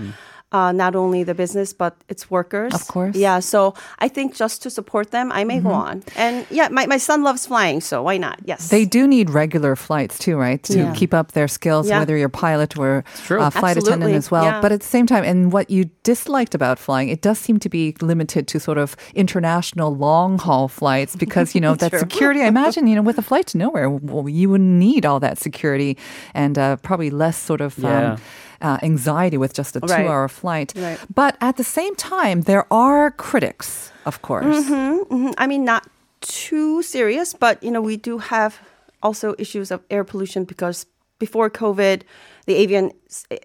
Uh, 0.52 0.70
not 0.70 0.94
only 0.94 1.24
the 1.24 1.34
business 1.34 1.72
but 1.74 1.92
its 2.08 2.30
workers. 2.30 2.72
Of 2.72 2.86
course. 2.86 3.16
Yeah. 3.16 3.40
So 3.40 3.74
I 3.98 4.08
think 4.08 4.32
just 4.38 4.62
to 4.62 4.70
support 4.70 5.10
them, 5.10 5.32
I 5.32 5.42
may 5.44 5.58
go 5.60 5.70
on. 5.70 6.04
And 6.14 6.46
yeah, 6.50 6.68
my, 6.70 6.86
my 6.86 6.98
son 6.98 7.24
loves 7.24 7.46
flying, 7.46 7.80
so 7.80 8.00
why 8.04 8.16
not? 8.16 8.38
Yes. 8.44 8.68
They 8.68 8.84
do 8.86 9.08
need 9.08 9.28
regular 9.28 9.74
flights 9.74 10.18
too, 10.20 10.36
right? 10.38 10.62
To 10.70 10.78
Yeah. 10.78 10.94
keep 10.94 11.12
up 11.12 11.32
their 11.32 11.48
skills, 11.48 11.88
Yeah. 11.88 11.98
whether 11.98 12.16
you're 12.16 12.28
pilot 12.30 12.78
or 12.78 13.02
uh, 13.28 13.50
flight 13.50 13.76
attendant 13.76 14.14
as 14.14 14.30
well. 14.30 14.44
Yeah. 14.44 14.60
But 14.62 14.70
at 14.70 14.80
the 14.80 14.86
same 14.86 15.04
time, 15.06 15.24
and 15.24 15.50
what 15.52 15.68
you 15.68 15.90
disliked 16.04 16.54
about 16.54 16.78
flying, 16.78 17.08
it 17.10 17.22
does 17.22 17.38
seem 17.40 17.58
to 17.58 17.68
be 17.68 17.96
limited 18.00 18.46
to 18.46 18.60
sort 18.60 18.78
of 18.78 18.94
international 19.16 19.96
long 19.96 20.38
haul 20.38 20.68
flights 20.68 21.16
because, 21.24 21.54
you 21.56 21.60
know, 21.60 21.74
that 21.74 21.90
True. 21.90 21.98
security, 21.98 22.40
I 22.42 22.46
imagine, 22.46 22.86
you 22.86 22.94
know, 22.94 23.02
with 23.02 23.18
a 23.18 23.22
flight 23.22 23.46
to 23.48 23.58
nowhere, 23.58 23.90
well, 23.90 24.28
you 24.28 24.48
wouldn't 24.50 24.78
need 24.78 25.04
all 25.04 25.18
that 25.20 25.38
security 25.38 25.96
and 26.34 26.56
uh, 26.56 26.76
probably 26.76 27.10
less 27.10 27.36
sort 27.36 27.60
of. 27.60 27.76
Yeah. 27.78 28.12
Um, 28.12 28.18
uh, 28.60 28.78
anxiety 28.82 29.36
with 29.36 29.52
just 29.54 29.76
a 29.76 29.80
Right. 29.80 30.02
two-hour 30.02 30.28
flight, 30.28 30.72
Right. 30.76 30.98
but 31.14 31.36
at 31.40 31.56
the 31.56 31.64
same 31.64 31.94
time, 31.96 32.42
there 32.42 32.64
are 32.70 33.10
critics, 33.10 33.90
of 34.04 34.20
course. 34.22 34.44
Mhm. 34.68 35.34
I 35.38 35.46
mean, 35.46 35.64
not 35.64 35.84
too 36.20 36.82
serious, 36.82 37.34
but 37.34 37.62
you 37.62 37.70
know, 37.70 37.80
we 37.82 37.96
do 37.96 38.18
have 38.18 38.58
also 39.02 39.34
issues 39.38 39.70
of 39.70 39.80
air 39.90 40.04
pollution 40.04 40.44
because 40.44 40.86
before 41.18 41.48
COVID, 41.50 42.02
the 42.46 42.54
avian 42.54 42.90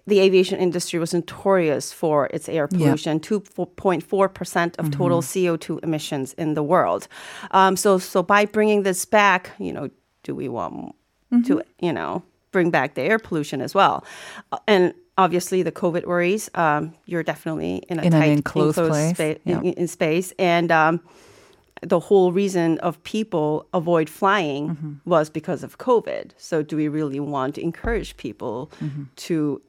the 0.06 0.20
aviation 0.20 0.58
industry 0.58 0.98
was 1.00 1.12
notorious 1.14 1.92
for 1.92 2.26
its 2.34 2.48
air 2.48 2.66
pollution. 2.68 3.18
Two 3.20 3.40
point 3.76 4.02
four 4.02 4.28
percent 4.28 4.76
of 4.78 4.90
total 4.90 5.22
CO 5.22 5.56
two 5.56 5.78
emissions 5.82 6.34
in 6.38 6.54
the 6.54 6.62
world. 6.62 7.08
Um, 7.50 7.76
so, 7.76 7.98
so 7.98 8.22
by 8.22 8.44
bringing 8.46 8.82
this 8.84 9.04
back, 9.06 9.50
you 9.58 9.72
know, 9.72 9.88
do 10.22 10.34
we 10.34 10.48
want 10.48 10.94
to 11.46 11.62
you 11.80 11.92
know 11.92 12.22
bring 12.52 12.70
back 12.70 12.94
the 12.94 13.02
air 13.02 13.18
pollution 13.18 13.60
as 13.60 13.74
well? 13.74 14.04
Uh, 14.52 14.58
and 14.68 14.94
obviously, 15.18 15.62
the 15.62 15.72
COVID 15.72 16.04
worries. 16.06 16.48
Um, 16.54 16.94
you're 17.06 17.22
definitely 17.24 17.82
in 17.88 17.98
a 17.98 18.02
In 18.02 18.12
tight 18.12 18.30
enclosed 18.30 18.78
place. 18.78 19.14
spa- 19.16 19.40
Yeah. 19.44 19.60
in, 19.60 19.72
in 19.74 19.88
space, 19.88 20.32
and 20.38 20.70
um, 20.70 21.00
the 21.82 21.98
whole 21.98 22.30
reason 22.30 22.78
of 22.78 23.02
people 23.02 23.66
avoid 23.74 24.08
flying 24.08 24.68
Mm-hmm. 24.68 24.92
was 25.10 25.28
because 25.30 25.64
of 25.64 25.78
COVID. 25.78 26.30
So, 26.38 26.62
do 26.62 26.76
we 26.76 26.86
really 26.88 27.18
want 27.20 27.56
to 27.56 27.60
encourage 27.62 28.16
people 28.16 28.70
Mm-hmm. 28.80 29.02
to 29.26 29.60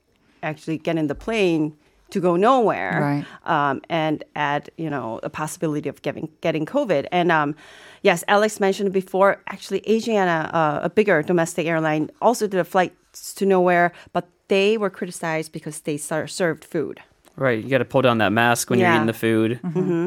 actually 0.43 0.77
get 0.77 0.97
in 0.97 1.07
the 1.07 1.15
plane 1.15 1.75
to 2.13 2.19
go 2.21 2.35
nowhere 2.35 2.97
Right. 3.01 3.25
um, 3.69 3.81
and 3.89 4.23
add, 4.35 4.69
you 4.77 4.89
know, 4.89 5.19
a 5.23 5.29
possibility 5.29 5.89
of 5.89 6.01
getting 6.01 6.27
getting 6.41 6.65
COVID? 6.65 7.07
And 7.11 7.31
um, 7.31 7.55
yes, 8.01 8.23
Alex 8.27 8.59
mentioned 8.59 8.91
before. 8.93 9.41
Actually, 9.47 9.81
Asiana, 9.81 10.49
uh, 10.53 10.79
a 10.83 10.89
bigger 10.89 11.21
domestic 11.23 11.65
airline, 11.67 12.09
also 12.21 12.47
did 12.47 12.59
a 12.59 12.63
flight 12.63 12.93
to 13.37 13.45
nowhere, 13.45 13.91
but 14.13 14.25
they 14.47 14.77
were 14.77 14.89
criticized 14.89 15.51
because 15.51 15.81
they 15.81 15.97
ser- 15.97 16.27
served 16.27 16.63
food. 16.65 16.99
Right, 17.35 17.63
you 17.63 17.69
got 17.69 17.79
to 17.79 17.85
pull 17.85 18.03
down 18.03 18.19
that 18.19 18.31
mask 18.31 18.69
when 18.69 18.77
you're 18.79 18.93
eating 18.93 19.07
the 19.07 19.13
food. 19.27 19.59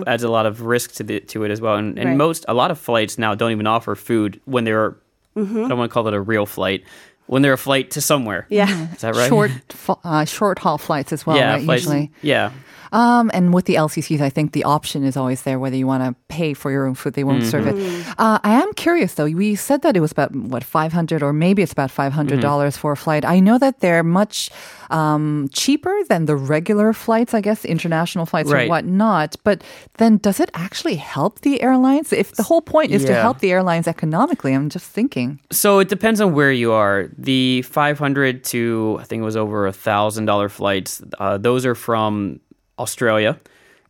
Adds 0.06 0.22
a 0.22 0.28
lot 0.28 0.46
of 0.46 0.62
risk 0.62 0.92
to 0.98 1.02
the, 1.02 1.18
to 1.32 1.42
it 1.44 1.50
as 1.50 1.60
well. 1.60 1.74
And, 1.74 1.98
and 1.98 2.10
Right. 2.10 2.16
most, 2.16 2.44
a 2.46 2.54
lot 2.54 2.70
of 2.70 2.78
flights 2.78 3.18
now 3.18 3.34
don't 3.34 3.50
even 3.50 3.66
offer 3.66 3.96
food 3.96 4.40
when 4.44 4.62
they're. 4.64 4.94
I 5.36 5.40
don't 5.42 5.76
want 5.76 5.90
to 5.90 5.92
call 5.92 6.06
it 6.08 6.14
a 6.14 6.20
real 6.20 6.46
flight. 6.46 6.84
When 7.26 7.42
they're 7.42 7.52
a 7.54 7.58
flight 7.58 7.90
to 7.92 8.00
somewhere. 8.00 8.46
Yeah. 8.48 8.92
is 8.92 9.00
that 9.00 9.14
right? 9.16 9.28
Short, 9.28 9.50
uh, 10.04 10.24
short 10.24 10.58
haul 10.60 10.78
flights 10.78 11.12
as 11.12 11.26
well, 11.26 11.36
yeah, 11.36 11.54
right? 11.54 11.64
flights- 11.64 11.82
Usually. 11.84 12.10
Yeah, 12.22 12.52
Um, 12.92 13.30
and 13.34 13.52
with 13.54 13.64
the 13.66 13.74
LCCs, 13.74 14.20
I 14.20 14.30
think 14.30 14.52
the 14.52 14.64
option 14.64 15.04
is 15.04 15.16
always 15.16 15.42
there 15.42 15.58
whether 15.58 15.76
you 15.76 15.86
want 15.86 16.04
to 16.04 16.14
pay 16.28 16.54
for 16.54 16.70
your 16.70 16.86
own 16.86 16.94
food. 16.94 17.14
They 17.14 17.24
won't 17.24 17.44
serve 17.44 17.66
it. 17.66 18.06
Uh, 18.18 18.38
I 18.42 18.62
am 18.62 18.72
curious 18.74 19.14
though. 19.14 19.26
We 19.26 19.54
said 19.54 19.82
that 19.82 19.96
it 19.96 20.00
was 20.00 20.12
about 20.12 20.34
what 20.34 20.64
500 20.64 21.22
or 21.22 21.32
maybe 21.32 21.62
it's 21.62 21.72
about 21.72 21.90
500 21.90 22.40
dollars 22.40 22.76
for 22.76 22.92
a 22.92 22.96
flight. 22.96 23.24
I 23.24 23.40
know 23.40 23.58
that 23.58 23.80
they're 23.80 24.02
much 24.02 24.50
um, 24.90 25.48
cheaper 25.52 25.94
than 26.08 26.26
the 26.26 26.36
regular 26.36 26.92
flights. 26.92 27.34
I 27.34 27.40
guess 27.40 27.64
international 27.64 28.26
flights 28.26 28.50
or 28.50 28.68
whatnot. 28.68 29.36
But 29.44 29.62
then, 29.98 30.18
does 30.18 30.40
it 30.40 30.50
actually 30.54 30.96
help 30.96 31.40
the 31.40 31.62
airlines? 31.62 32.12
If 32.12 32.32
the 32.32 32.42
whole 32.42 32.62
point 32.62 32.92
is 32.92 33.04
to 33.04 33.14
help 33.14 33.38
the 33.40 33.50
airlines 33.52 33.88
economically, 33.88 34.52
I'm 34.54 34.68
just 34.68 34.86
thinking. 34.86 35.40
So 35.50 35.78
it 35.80 35.88
depends 35.88 36.20
on 36.20 36.32
where 36.34 36.52
you 36.52 36.72
are. 36.72 37.08
The 37.18 37.62
500 37.62 38.44
to 38.44 38.98
I 39.00 39.04
think 39.04 39.20
it 39.22 39.24
was 39.24 39.36
over 39.36 39.66
a 39.66 39.72
thousand 39.72 40.26
dollar 40.26 40.48
flights. 40.48 41.02
Uh, 41.18 41.38
those 41.38 41.66
are 41.66 41.74
from 41.74 42.40
Australia, 42.78 43.38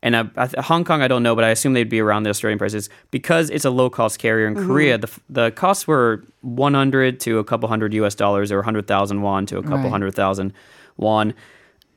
and 0.02 0.14
uh, 0.14 0.24
I, 0.36 0.60
Hong 0.62 0.84
Kong. 0.84 1.02
I 1.02 1.08
don't 1.08 1.22
know, 1.22 1.34
but 1.34 1.44
I 1.44 1.50
assume 1.50 1.72
they'd 1.72 1.88
be 1.88 2.00
around 2.00 2.22
the 2.24 2.30
Australian 2.30 2.58
prices 2.58 2.88
because 3.10 3.50
it's 3.50 3.64
a 3.64 3.70
low 3.70 3.90
cost 3.90 4.18
carrier 4.18 4.46
in 4.46 4.54
Korea. 4.54 4.98
The 4.98 5.10
the 5.28 5.50
costs 5.50 5.86
were 5.86 6.22
100 6.42 7.18
to 7.20 7.38
a 7.38 7.44
couple 7.44 7.68
hundred 7.68 7.94
U.S. 7.94 8.14
dollars 8.14 8.52
or 8.52 8.56
100,000 8.58 9.22
won 9.22 9.46
to 9.46 9.58
a 9.58 9.62
couple 9.62 9.78
Right. 9.78 9.90
hundred 9.90 10.14
thousand 10.14 10.52
won. 10.96 11.34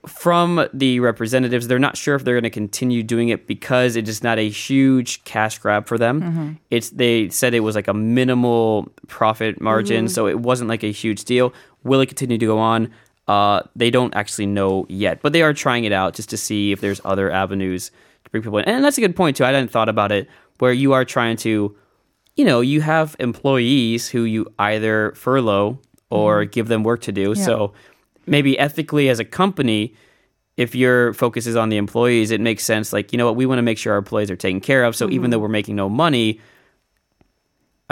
From 0.07 0.65
the 0.73 1.01
representatives, 1.01 1.67
they're 1.67 1.77
not 1.77 1.97
sure 1.97 2.15
if 2.15 2.23
they're 2.23 2.35
going 2.35 2.43
to 2.45 2.49
continue 2.49 3.03
doing 3.03 3.27
it 3.27 3.47
because 3.47 3.97
it 3.97 4.07
is 4.07 4.23
not 4.23 4.39
a 4.39 4.47
huge 4.49 5.21
cash 5.25 5.59
grab 5.59 5.87
for 5.87 5.97
them. 5.97 6.57
It's 6.71 6.89
they 6.91 7.27
said 7.29 7.53
it 7.53 7.59
was 7.59 7.75
like 7.75 7.89
a 7.89 7.93
minimal 7.93 8.87
profit 9.07 9.59
margin, 9.59 10.07
so 10.07 10.25
it 10.25 10.39
wasn't 10.39 10.69
like 10.69 10.83
a 10.83 10.91
huge 10.91 11.25
deal. 11.25 11.53
Will 11.83 11.99
it 11.99 12.05
continue 12.05 12.37
to 12.37 12.45
go 12.45 12.59
on? 12.59 12.91
Uh, 13.29 13.61
they 13.75 13.91
don't 13.91 14.15
actually 14.15 14.47
know 14.47 14.87
yet, 14.89 15.21
but 15.21 15.33
they 15.33 15.43
are 15.43 15.53
trying 15.53 15.83
it 15.83 15.91
out 15.91 16.15
just 16.15 16.31
to 16.31 16.35
see 16.35 16.71
if 16.71 16.81
there's 16.81 16.99
other 17.05 17.29
avenues 17.29 17.91
to 18.23 18.29
bring 18.31 18.41
people 18.41 18.57
in. 18.57 18.65
And 18.65 18.83
that's 18.83 18.97
a 18.97 19.01
good 19.01 19.15
point 19.15 19.37
too. 19.37 19.43
I 19.43 19.51
hadn't 19.51 19.69
thought 19.69 19.87
about 19.87 20.11
it, 20.11 20.27
where 20.57 20.73
you 20.73 20.93
are 20.93 21.05
trying 21.05 21.37
to, 21.37 21.77
you 22.35 22.43
know, 22.43 22.61
you 22.61 22.81
have 22.81 23.15
employees 23.19 24.09
who 24.09 24.23
you 24.23 24.51
either 24.57 25.11
furlough 25.11 25.77
or 26.09 26.43
give 26.45 26.69
them 26.69 26.83
work 26.83 27.01
to 27.01 27.11
do. 27.11 27.35
So 27.35 27.73
maybe 28.25 28.57
ethically 28.57 29.09
as 29.09 29.19
a 29.19 29.25
company, 29.25 29.93
if 30.57 30.73
your 30.73 31.13
focus 31.13 31.45
is 31.45 31.55
on 31.55 31.69
the 31.69 31.77
employees, 31.77 32.31
it 32.31 32.41
makes 32.41 32.63
sense. 32.63 32.91
Like, 32.91 33.11
you 33.13 33.19
know 33.19 33.27
what, 33.27 33.35
we 33.35 33.45
want 33.45 33.59
to 33.59 33.63
make 33.63 33.77
sure 33.77 33.93
our 33.93 33.99
employees 33.99 34.31
are 34.31 34.35
taken 34.35 34.59
care 34.59 34.83
of. 34.83 34.95
So 34.95 35.07
even 35.11 35.29
though 35.29 35.37
we're 35.37 35.49
making 35.49 35.75
no 35.75 35.87
money, 35.87 36.41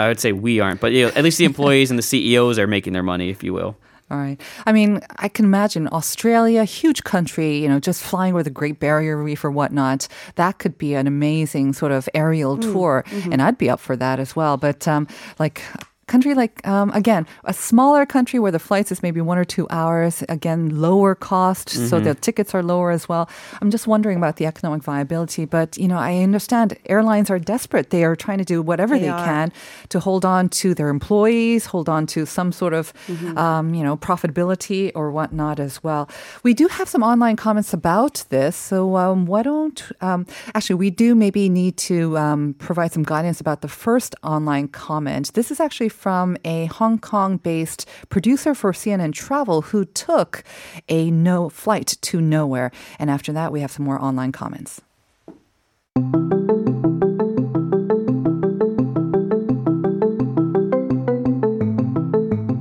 I 0.00 0.08
would 0.08 0.18
say 0.18 0.32
we 0.32 0.58
aren't, 0.58 0.80
but 0.80 0.90
you 0.90 1.06
know, 1.06 1.12
at 1.14 1.22
least 1.22 1.38
the 1.38 1.44
employees 1.52 1.90
and 1.90 1.98
the 1.98 2.02
CEOs 2.02 2.58
are 2.58 2.66
making 2.66 2.92
their 2.92 3.04
money, 3.04 3.30
if 3.30 3.44
you 3.44 3.52
will. 3.52 3.76
All 4.10 4.16
right. 4.18 4.40
I 4.64 4.72
mean, 4.72 5.00
I 5.18 5.28
can 5.28 5.44
imagine 5.44 5.86
Australia, 5.92 6.64
huge 6.64 7.04
country, 7.04 7.58
you 7.58 7.68
know, 7.68 7.78
just 7.78 8.02
flying 8.02 8.32
over 8.32 8.42
the 8.42 8.50
Great 8.50 8.80
Barrier 8.80 9.22
Reef 9.22 9.44
or 9.44 9.50
whatnot. 9.50 10.08
That 10.36 10.58
could 10.58 10.78
be 10.78 10.94
an 10.94 11.06
amazing 11.06 11.74
sort 11.74 11.92
of 11.92 12.08
aerial 12.14 12.56
tour. 12.56 13.04
And 13.30 13.42
I'd 13.42 13.58
be 13.58 13.68
up 13.68 13.80
for 13.80 13.96
that 13.96 14.18
as 14.18 14.34
well. 14.34 14.56
But 14.56 14.88
um, 14.88 15.06
like, 15.38 15.62
country 16.08 16.34
like 16.34 16.66
um, 16.66 16.90
again 16.92 17.26
a 17.44 17.52
smaller 17.52 18.04
country 18.06 18.38
where 18.38 18.52
the 18.52 18.58
flights 18.58 18.90
is 18.90 19.02
maybe 19.02 19.20
one 19.20 19.38
or 19.38 19.44
two 19.44 19.66
hours. 19.70 20.24
Again, 20.28 20.80
lower 20.80 21.14
cost, 21.14 21.70
so 21.70 22.00
the 22.00 22.14
tickets 22.14 22.54
are 22.54 22.62
lower 22.62 22.90
as 22.90 23.08
well. 23.08 23.28
I'm 23.60 23.70
just 23.70 23.86
wondering 23.86 24.16
about 24.16 24.36
the 24.36 24.46
economic 24.46 24.82
viability. 24.82 25.44
But 25.44 25.78
you 25.78 25.88
know, 25.88 25.98
I 25.98 26.18
understand 26.22 26.76
airlines 26.86 27.30
are 27.30 27.38
desperate. 27.38 27.90
They 27.90 28.04
are 28.04 28.16
trying 28.16 28.38
to 28.38 28.44
do 28.44 28.60
whatever 28.62 28.98
They 28.98 29.06
they, 29.06 29.24
can 29.24 29.52
to 29.90 30.00
hold 30.00 30.24
on 30.24 30.48
to 30.48 30.74
their 30.74 30.88
employees, 30.88 31.66
hold 31.66 31.88
on 31.88 32.06
to 32.08 32.26
some 32.26 32.52
sort 32.52 32.74
of 32.74 32.92
um, 33.36 33.74
you 33.74 33.84
know 33.84 33.96
profitability 33.96 34.90
or 34.94 35.10
whatnot 35.10 35.60
as 35.60 35.82
well. 35.84 36.08
We 36.42 36.54
do 36.54 36.68
have 36.68 36.88
some 36.88 37.02
online 37.02 37.36
comments 37.36 37.72
about 37.72 38.24
this, 38.30 38.56
so 38.56 38.96
um, 38.96 39.26
why 39.26 39.42
don't 39.42 39.80
um, 40.00 40.26
actually 40.54 40.76
we 40.76 40.90
do 40.90 41.14
maybe 41.14 41.48
need 41.48 41.76
to 41.76 42.16
um, 42.18 42.54
provide 42.58 42.92
some 42.92 43.02
guidance 43.02 43.40
about 43.40 43.60
the 43.60 43.68
first 43.68 44.14
online 44.22 44.68
comment. 44.68 45.32
This 45.34 45.50
is 45.50 45.60
actually 45.60 45.90
from 45.98 46.36
a 46.44 46.66
Hong 46.66 46.98
Kong-based 46.98 47.86
producer 48.08 48.54
for 48.54 48.72
CNN 48.72 49.12
Travel 49.12 49.62
who 49.62 49.84
took 49.84 50.44
a 50.88 51.10
no 51.10 51.48
flight 51.48 51.96
to 52.02 52.20
nowhere, 52.20 52.70
and 52.98 53.10
after 53.10 53.32
that 53.32 53.52
we 53.52 53.60
have 53.60 53.72
some 53.72 53.84
more 53.84 54.00
online 54.00 54.30
comments. 54.30 54.80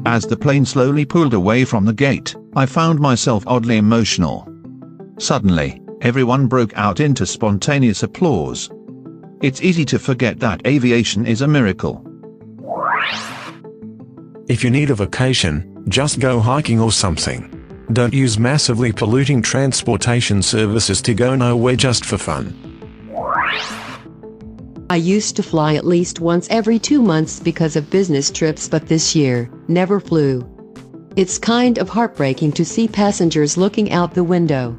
As 0.08 0.25
the 0.25 0.38
plane 0.38 0.65
slowly 0.65 1.06
pulled 1.06 1.36
away 1.36 1.63
from 1.63 1.86
the 1.86 1.94
gate, 1.94 2.36
I 2.56 2.65
found 2.65 3.00
myself 3.00 3.44
oddly 3.46 3.77
emotional. 3.77 4.51
Suddenly, 5.20 5.79
everyone 6.01 6.48
broke 6.48 6.75
out 6.75 7.00
into 7.00 7.25
spontaneous 7.25 8.01
applause. 8.01 8.72
It's 9.41 9.62
easy 9.62 9.86
to 9.86 10.00
forget 10.00 10.39
that 10.39 10.65
aviation 10.65 11.27
is 11.27 11.41
a 11.41 11.48
miracle. 11.48 12.07
If 14.48 14.63
you 14.63 14.70
need 14.70 14.89
a 14.89 14.96
vacation, 14.96 15.84
just 15.89 16.20
go 16.20 16.39
hiking 16.39 16.80
or 16.80 16.92
something. 16.92 17.54
Don't 17.94 18.13
use 18.13 18.38
massively 18.38 18.92
polluting 18.92 19.42
transportation 19.42 20.42
services 20.42 21.01
to 21.04 21.13
go 21.13 21.36
nowhere 21.36 21.75
just 21.75 22.06
for 22.06 22.18
fun. 22.18 22.56
I 24.89 24.96
used 24.96 25.36
to 25.36 25.44
fly 25.44 25.75
at 25.75 25.86
least 25.86 26.22
once 26.22 26.48
every 26.50 26.80
two 26.80 27.01
months 27.01 27.42
because 27.42 27.75
of 27.75 27.89
business 27.89 28.32
trips, 28.32 28.70
but 28.70 28.88
this 28.88 29.16
year, 29.16 29.51
never 29.68 30.00
flew. 30.00 30.48
It's 31.18 31.38
kind 31.38 31.77
of 31.77 31.89
heartbreaking 31.89 32.54
to 32.54 32.63
see 32.63 32.88
passengers 32.88 33.58
looking 33.58 33.92
out 33.92 34.13
the 34.13 34.24
window. 34.24 34.77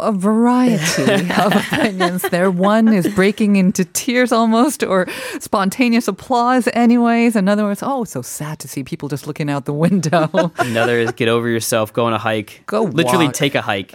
A 0.00 0.12
variety 0.12 1.02
of 1.38 1.54
opinions 1.54 2.22
there. 2.22 2.50
One 2.50 2.88
is 2.88 3.06
breaking 3.14 3.56
into 3.56 3.84
tears 3.84 4.32
almost, 4.32 4.82
or 4.82 5.06
spontaneous 5.38 6.08
applause, 6.08 6.68
anyways. 6.72 7.36
Another 7.36 7.62
one 7.64 7.72
is, 7.72 7.82
oh, 7.82 8.04
so 8.04 8.22
sad 8.22 8.58
to 8.60 8.68
see 8.68 8.82
people 8.84 9.08
just 9.08 9.26
looking 9.26 9.48
out 9.50 9.64
the 9.64 9.72
window. 9.72 10.52
Another 10.58 10.98
is 10.98 11.12
get 11.12 11.28
over 11.28 11.48
yourself, 11.48 11.92
go 11.92 12.06
on 12.06 12.12
a 12.12 12.18
hike. 12.18 12.62
Go 12.66 12.82
Literally 12.82 13.26
walk. 13.26 13.34
take 13.34 13.54
a 13.54 13.62
hike. 13.62 13.92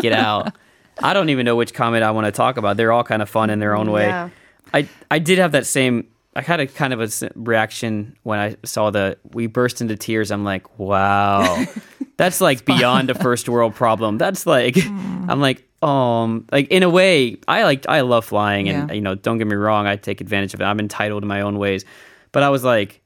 get 0.00 0.12
out. 0.12 0.54
I 1.02 1.14
don't 1.14 1.30
even 1.30 1.44
know 1.44 1.56
which 1.56 1.74
comment 1.74 2.04
I 2.04 2.10
want 2.10 2.26
to 2.26 2.32
talk 2.32 2.56
about. 2.56 2.76
They're 2.76 2.92
all 2.92 3.04
kind 3.04 3.22
of 3.22 3.28
fun 3.28 3.50
in 3.50 3.58
their 3.58 3.74
own 3.76 3.90
way. 3.90 4.06
Yeah. 4.06 4.28
I 4.74 4.88
I 5.10 5.18
did 5.18 5.38
have 5.38 5.52
that 5.52 5.66
same. 5.66 6.06
I 6.34 6.40
had 6.42 6.60
a 6.60 6.66
kind 6.66 6.92
of 6.92 7.00
a 7.02 7.30
reaction 7.34 8.16
when 8.22 8.38
I 8.38 8.56
saw 8.64 8.90
the 8.90 9.18
we 9.32 9.46
burst 9.46 9.80
into 9.80 9.96
tears. 9.96 10.30
I'm 10.30 10.44
like, 10.44 10.78
wow, 10.78 11.64
that's 12.16 12.40
like 12.40 12.64
beyond 12.64 13.10
a 13.10 13.14
first 13.14 13.48
world 13.48 13.74
problem. 13.74 14.18
That's 14.18 14.46
like, 14.46 14.76
Hmm. 14.76 15.30
I'm 15.30 15.40
like, 15.40 15.62
um, 15.82 16.46
like 16.50 16.68
in 16.68 16.82
a 16.82 16.88
way, 16.90 17.36
I 17.46 17.64
like 17.64 17.86
I 17.88 18.00
love 18.00 18.24
flying, 18.24 18.68
and 18.68 18.88
Yeah. 18.88 18.94
you 18.94 19.00
know, 19.02 19.14
don't 19.14 19.38
get 19.38 19.46
me 19.46 19.56
wrong, 19.56 19.86
I 19.86 19.96
take 19.96 20.20
advantage 20.20 20.54
of 20.54 20.60
it. 20.60 20.64
I'm 20.64 20.80
entitled 20.80 21.22
in 21.22 21.28
my 21.28 21.42
own 21.42 21.58
ways, 21.58 21.84
but 22.32 22.42
I 22.42 22.48
was 22.48 22.64
like, 22.64 23.00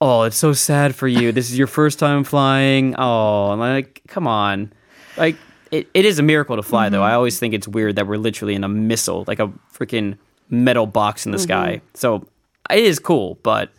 oh, 0.00 0.22
it's 0.22 0.36
so 0.36 0.52
sad 0.52 0.94
for 0.94 1.06
you. 1.08 1.32
This 1.32 1.50
is 1.50 1.58
your 1.58 1.66
first 1.66 1.98
time 1.98 2.24
flying. 2.24 2.94
Oh, 2.96 3.50
I'm 3.50 3.58
like, 3.60 4.00
come 4.08 4.26
on, 4.26 4.72
like. 5.16 5.36
It, 5.70 5.88
it 5.92 6.04
is 6.04 6.20
a 6.20 6.22
miracle 6.22 6.54
to 6.54 6.62
fly, 6.62 6.88
though. 6.88 7.02
I 7.02 7.14
always 7.14 7.40
think 7.40 7.52
it's 7.52 7.66
weird 7.66 7.96
that 7.96 8.06
we're 8.06 8.18
literally 8.18 8.54
in 8.54 8.62
a 8.62 8.68
missile, 8.68 9.24
like 9.26 9.40
a 9.40 9.48
freaking 9.76 10.16
metal 10.48 10.86
box 10.86 11.26
in 11.26 11.32
the 11.32 11.38
sky. 11.38 11.80
So 11.94 12.28
it 12.70 12.84
is 12.84 12.98
cool, 12.98 13.38
but 13.42 13.70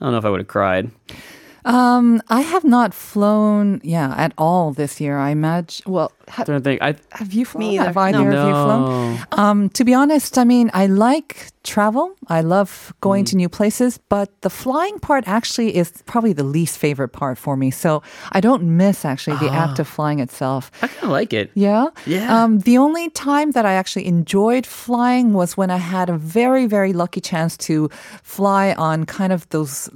I 0.00 0.04
don't 0.04 0.12
know 0.12 0.18
if 0.18 0.24
I 0.24 0.30
would 0.30 0.40
have 0.40 0.48
cried. 0.48 0.90
Um, 1.64 2.22
I 2.28 2.40
have 2.42 2.64
not 2.64 2.94
flown, 2.94 3.80
yeah, 3.84 4.14
at 4.16 4.32
all 4.38 4.72
this 4.72 5.00
year. 5.00 5.18
I 5.18 5.30
imagine. 5.30 5.84
Well, 5.90 6.12
ha- 6.28 6.42
I 6.42 6.44
don't 6.44 6.62
think 6.62 6.80
I. 6.82 6.94
have 7.12 7.32
you 7.32 7.44
flown? 7.44 7.60
Me 7.60 7.78
either. 7.78 7.86
Have 7.86 7.96
either 7.96 8.30
No. 8.30 8.38
of 8.38 8.48
you 8.48 8.54
flown? 8.54 9.18
Um, 9.32 9.68
to 9.70 9.84
be 9.84 9.94
honest, 9.94 10.38
I 10.38 10.44
mean, 10.44 10.70
I 10.74 10.86
like 10.86 11.48
travel. 11.64 12.12
I 12.28 12.40
love 12.40 12.94
going 13.00 13.24
to 13.26 13.36
new 13.36 13.48
places, 13.48 13.98
but 14.08 14.28
the 14.40 14.48
flying 14.50 14.98
part 15.00 15.24
actually 15.26 15.76
is 15.76 15.92
probably 16.06 16.32
the 16.32 16.44
least 16.44 16.78
favorite 16.78 17.10
part 17.10 17.36
for 17.38 17.56
me. 17.56 17.70
So 17.70 18.02
I 18.32 18.40
don't 18.40 18.62
miss 18.76 19.04
actually 19.04 19.36
the 19.38 19.50
act 19.50 19.78
of 19.78 19.86
flying 19.88 20.20
itself. 20.20 20.70
I 20.82 20.86
kind 20.88 21.04
of 21.04 21.10
like 21.10 21.32
it. 21.34 21.50
Yeah. 21.54 21.86
Yeah. 22.06 22.42
Um, 22.44 22.60
the 22.60 22.78
only 22.78 23.10
time 23.10 23.50
that 23.52 23.66
I 23.66 23.74
actually 23.74 24.06
enjoyed 24.06 24.64
flying 24.66 25.34
was 25.34 25.56
when 25.58 25.70
I 25.70 25.76
had 25.76 26.08
a 26.08 26.16
very, 26.16 26.66
very 26.66 26.92
lucky 26.94 27.20
chance 27.20 27.56
to 27.68 27.90
fly 28.22 28.72
on 28.74 29.04
kind 29.04 29.32
of 29.32 29.46
those 29.50 29.90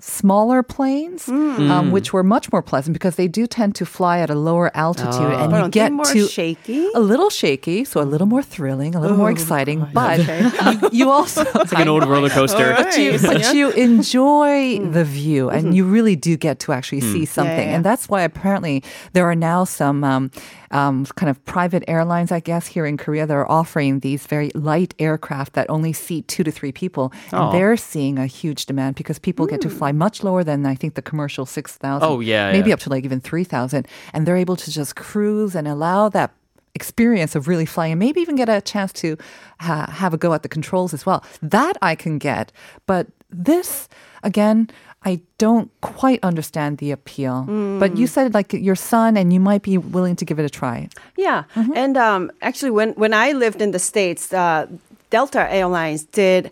smaller 0.00 0.62
planes, 0.62 1.26
hmm. 1.26 1.70
um, 1.70 1.86
hmm. 1.86 1.90
which 1.90 2.12
were 2.12 2.22
much 2.22 2.50
more 2.52 2.62
pleasant 2.62 2.92
because 2.94 3.16
they 3.16 3.28
do 3.28 3.46
tend 3.46 3.74
to 3.76 3.86
fly 3.86 4.20
at 4.20 4.30
a 4.30 4.34
lower 4.34 4.70
altitude 4.76 5.12
oh. 5.12 5.44
and 5.44 5.52
you 5.52 5.68
get 5.70 5.92
more 5.92 6.04
to 6.06 6.26
shaky? 6.28 6.88
a 6.94 7.00
little 7.00 7.30
shaky, 7.30 7.84
so 7.84 8.00
a 8.00 8.04
little 8.04 8.26
more 8.26 8.42
thrilling, 8.42 8.94
a 8.94 9.00
little 9.00 9.16
more 9.16 9.28
oh, 9.28 9.32
exciting, 9.32 9.86
but 9.92 10.18
you, 10.82 10.88
you 10.92 11.10
also 11.10 11.42
It's 11.54 11.72
like 11.72 11.82
an 11.82 11.88
old 11.88 12.06
roller 12.06 12.30
coaster. 12.30 12.74
but 12.76 12.96
you, 12.96 13.18
but 13.18 13.54
you 13.54 13.70
enjoy 13.70 14.78
hmm. 14.78 14.92
the 14.92 15.04
view 15.04 15.50
and 15.50 15.74
you 15.74 15.84
really 15.84 16.16
do 16.16 16.36
get 16.36 16.58
to 16.60 16.72
actually 16.72 17.00
see 17.00 17.24
something. 17.24 17.68
yeah. 17.68 17.74
And 17.74 17.84
that's 17.84 18.08
why 18.08 18.22
apparently 18.22 18.82
there 19.12 19.28
are 19.28 19.34
now 19.34 19.64
some 19.64 20.04
um, 20.04 20.30
um, 20.70 21.06
kind 21.06 21.30
of 21.30 21.42
private 21.44 21.84
airlines, 21.88 22.32
I 22.32 22.40
guess, 22.40 22.66
here 22.66 22.86
in 22.86 22.96
Korea 22.96 23.26
that 23.26 23.34
are 23.34 23.50
offering 23.50 24.00
these 24.00 24.26
very 24.26 24.50
light 24.54 24.94
aircraft 24.98 25.54
that 25.54 25.68
only 25.70 25.92
seat 25.92 26.28
two 26.28 26.44
to 26.44 26.50
three 26.50 26.72
people. 26.72 27.12
And 27.30 27.40
Aw. 27.40 27.52
they're 27.52 27.76
seeing 27.76 28.18
a 28.18 28.26
huge 28.26 28.66
demand 28.66 28.96
because 28.96 29.18
people 29.18 29.46
get 29.46 29.60
to 29.62 29.70
fly 29.70 29.92
much 29.92 30.22
lower 30.22 30.44
than 30.44 30.66
I 30.66 30.74
think 30.74 30.94
the 30.94 31.02
commercial 31.02 31.46
6,000. 31.46 32.06
Oh, 32.06 32.20
yeah, 32.20 32.52
Maybe 32.52 32.68
yeah. 32.68 32.74
up 32.74 32.80
to 32.80 32.90
like 32.90 33.04
even 33.04 33.20
3,000. 33.20 33.86
And 34.12 34.26
they're 34.26 34.36
able 34.36 34.56
to 34.56 34.70
just 34.70 34.96
cruise 34.96 35.54
and 35.54 35.66
allow 35.66 36.08
that 36.10 36.32
experience 36.74 37.34
of 37.34 37.48
really 37.48 37.66
flying 37.66 37.92
and 37.92 37.98
maybe 37.98 38.20
even 38.20 38.36
get 38.36 38.48
a 38.48 38.60
chance 38.60 38.92
to 38.92 39.16
ha- 39.60 39.90
have 39.90 40.14
a 40.14 40.16
go 40.16 40.32
at 40.32 40.42
the 40.42 40.48
controls 40.48 40.94
as 40.94 41.04
well. 41.04 41.24
That 41.42 41.76
I 41.82 41.94
can 41.94 42.18
get. 42.18 42.52
But 42.86 43.08
this, 43.30 43.88
again, 44.22 44.70
I 45.04 45.20
don't 45.38 45.70
quite 45.80 46.18
understand 46.22 46.78
the 46.78 46.90
appeal. 46.90 47.44
But 47.78 47.96
you 47.96 48.06
said 48.06 48.34
like 48.34 48.52
your 48.52 48.74
son 48.74 49.16
and 49.16 49.32
you 49.32 49.40
might 49.40 49.62
be 49.62 49.78
willing 49.78 50.16
to 50.16 50.24
give 50.24 50.38
it 50.38 50.44
a 50.44 50.50
try. 50.50 50.88
Yeah, 51.16 51.44
and 51.74 51.96
um, 51.96 52.30
actually, 52.42 52.72
when 52.72 52.92
when 52.94 53.14
I 53.14 53.32
lived 53.32 53.62
in 53.62 53.70
the 53.70 53.78
states, 53.78 54.32
uh, 54.32 54.66
Delta 55.10 55.50
Airlines 55.52 56.04
did. 56.04 56.50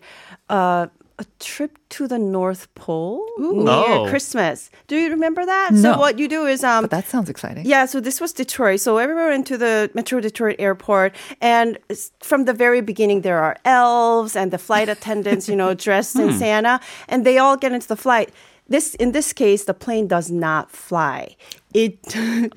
Uh, 0.49 0.87
a 1.19 1.25
trip 1.39 1.79
to 1.89 2.07
the 2.07 2.19
North 2.19 2.67
Pole 2.75 3.25
near 3.39 3.69
Oh. 3.97 4.05
Christmas. 4.09 4.69
Do 4.87 4.95
you 4.95 5.09
remember 5.09 5.43
that? 5.45 5.71
No. 5.73 5.81
So 5.93 5.97
what 5.99 6.19
you 6.19 6.27
do 6.27 6.45
is 6.45 6.63
um 6.63 6.83
But 6.83 6.91
that 6.91 7.07
sounds 7.07 7.29
exciting. 7.29 7.65
yeah, 7.65 7.85
so 7.87 7.99
this 7.99 8.21
was 8.21 8.33
Detroit. 8.33 8.79
So 8.81 8.97
everyone 8.97 9.27
went 9.27 9.47
to 9.47 9.57
the 9.57 9.89
Metro 9.93 10.19
Detroit 10.19 10.57
airport, 10.59 11.15
and 11.41 11.77
from 12.19 12.45
the 12.45 12.53
very 12.53 12.81
beginning, 12.81 13.21
there 13.21 13.39
are 13.41 13.55
elves 13.65 14.35
and 14.35 14.51
the 14.51 14.57
flight 14.59 14.89
attendants, 14.95 15.49
you 15.49 15.55
know, 15.55 15.73
dressed 15.73 16.15
in 16.17 16.33
Santa, 16.37 16.79
and 17.09 17.25
they 17.25 17.37
all 17.39 17.57
get 17.57 17.71
into 17.71 17.87
the 17.87 17.97
flight. 17.97 18.29
This, 18.69 18.95
in 18.95 19.11
this 19.13 19.31
case, 19.33 19.63
the 19.63 19.73
plane 19.73 20.07
does 20.07 20.29
not 20.29 20.69
fly. 20.71 21.35
It, 21.73 21.99
it 22.13 22.53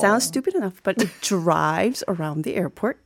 sounds 0.00 0.24
stupid 0.24 0.54
enough, 0.54 0.82
but 0.82 1.00
it 1.02 1.08
drives 1.22 2.04
around 2.06 2.44
the 2.44 2.54
airport, 2.56 2.98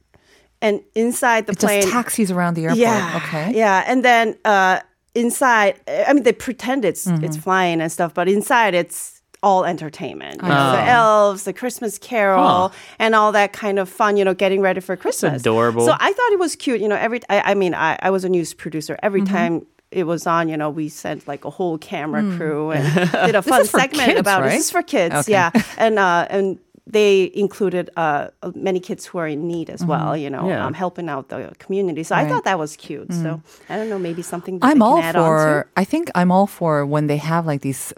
and 0.64 0.80
inside 0.94 1.46
the 1.46 1.52
It 1.52 1.58
plane, 1.60 1.82
just 1.82 1.92
taxis 1.92 2.30
around 2.32 2.54
the 2.54 2.64
airport. 2.64 2.78
yeah. 2.78 3.20
Okay. 3.22 3.46
Yeah. 3.56 3.84
And 3.86 4.02
then 4.04 4.26
uh, 4.44 4.80
inside, 5.14 5.74
I 6.08 6.12
mean, 6.12 6.22
they 6.24 6.32
pretend 6.32 6.84
it's 6.84 7.04
Mm-hmm. 7.06 7.24
it's 7.24 7.36
flying 7.36 7.80
and 7.80 7.90
stuff, 7.92 8.12
but 8.14 8.28
inside 8.28 8.74
it's 8.74 9.20
all 9.42 9.64
entertainment. 9.64 10.36
You 10.42 10.48
know, 10.48 10.68
Oh. 10.68 10.72
The 10.72 10.82
elves, 10.88 11.42
the 11.44 11.52
Christmas 11.52 11.98
Carol, 11.98 12.72
and 12.98 13.14
all 13.14 13.30
that 13.32 13.52
kind 13.52 13.78
of 13.78 13.88
fun. 13.88 14.16
You 14.16 14.24
know, 14.24 14.34
getting 14.34 14.62
ready 14.62 14.80
for 14.80 14.96
Christmas. 14.96 15.42
adorable. 15.42 15.84
So 15.86 15.92
I 15.92 16.12
thought 16.16 16.32
it 16.32 16.38
was 16.38 16.56
cute. 16.56 16.80
You 16.80 16.88
know, 16.88 16.96
every 16.96 17.20
I, 17.28 17.52
I 17.52 17.54
mean, 17.54 17.74
I, 17.74 17.98
I 18.00 18.10
was 18.10 18.24
a 18.24 18.28
news 18.28 18.54
producer. 18.54 18.96
Every 19.02 19.20
Mm-hmm. 19.22 19.34
time. 19.36 19.66
It 19.90 20.06
was 20.08 20.26
on, 20.26 20.48
you 20.48 20.56
know. 20.56 20.70
We 20.70 20.88
sent 20.88 21.28
like 21.28 21.44
a 21.44 21.50
whole 21.50 21.78
camera 21.78 22.22
crew 22.36 22.72
and 22.72 22.82
did 23.26 23.36
a 23.36 23.42
fun 23.42 23.60
Mm. 23.60 23.62
is 23.62 23.70
for 23.70 23.78
segment 23.78 24.06
kids, 24.08 24.18
about 24.20 24.40
it. 24.40 24.46
right? 24.46 24.56
This 24.56 24.64
is 24.64 24.70
for 24.72 24.82
kids, 24.82 25.14
Okay. 25.14 25.30
yeah. 25.30 25.50
And 25.78 26.00
uh, 26.00 26.26
and 26.30 26.58
they 26.86 27.30
included 27.34 27.88
uh, 27.96 28.28
many 28.54 28.78
kids 28.78 29.06
who 29.06 29.16
are 29.18 29.26
in 29.28 29.48
need 29.48 29.70
as 29.70 29.82
well. 29.84 30.14
You 30.16 30.28
know, 30.30 30.48
Yeah. 30.48 30.66
um, 30.66 30.74
helping 30.74 31.08
out 31.08 31.28
the 31.30 31.52
community. 31.58 32.02
So 32.02 32.14
I 32.14 32.18
Mm-hmm. 32.18 32.24
Right. 32.24 32.30
Mm. 32.30 32.34
thought 32.36 32.44
that 32.44 32.58
was 32.58 32.76
cute. 32.76 33.12
So 33.12 33.40
I 33.70 33.76
don't 33.76 33.88
know, 33.88 33.98
maybe 33.98 34.22
something 34.22 34.58
that 34.58 34.66
I'm 34.66 34.78
they 34.78 34.84
can 34.84 34.92
all 34.92 34.98
add 34.98 35.16
on 35.16 35.24
for. 35.24 35.62
to. 35.64 35.80
I 35.80 35.84
think 35.84 36.10
I'm 36.14 36.30
all 36.30 36.46
for 36.46 36.84
when 36.84 37.06
they 37.06 37.16
have 37.16 37.46
like 37.46 37.62
these 37.62 37.92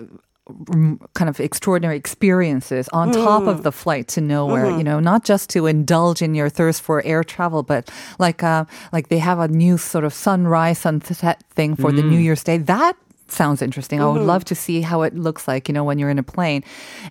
mm, 0.48 0.98
kind 1.14 1.28
of 1.28 1.40
extraordinary 1.40 1.96
experiences 1.96 2.88
on 2.92 3.10
top 3.10 3.46
of 3.46 3.62
the 3.62 3.72
flight 3.72 4.06
to 4.14 4.20
nowhere. 4.20 4.70
You 4.70 4.84
know, 4.84 5.00
not 5.00 5.24
just 5.24 5.50
to 5.50 5.66
indulge 5.66 6.22
in 6.22 6.34
your 6.34 6.48
thirst 6.48 6.82
for 6.82 7.02
air 7.04 7.24
travel, 7.24 7.62
but 7.62 7.90
like 8.18 8.42
uh, 8.42 8.64
like 8.92 9.08
they 9.08 9.18
have 9.18 9.38
a 9.40 9.48
new 9.48 9.76
sort 9.78 10.04
of 10.04 10.12
sunrise 10.14 10.78
sunset 10.78 11.42
thing 11.54 11.74
for 11.76 11.90
the 11.92 12.02
New 12.02 12.18
Year's 12.18 12.44
Day. 12.44 12.58
That 12.58 12.94
sounds 13.28 13.62
interesting. 13.62 14.00
I 14.00 14.06
would 14.06 14.22
love 14.22 14.44
to 14.46 14.54
see 14.54 14.80
how 14.80 15.02
it 15.02 15.14
looks 15.14 15.48
like, 15.48 15.68
you 15.68 15.74
know, 15.74 15.84
when 15.84 15.98
you're 15.98 16.10
in 16.10 16.18
a 16.18 16.22
plane. 16.22 16.62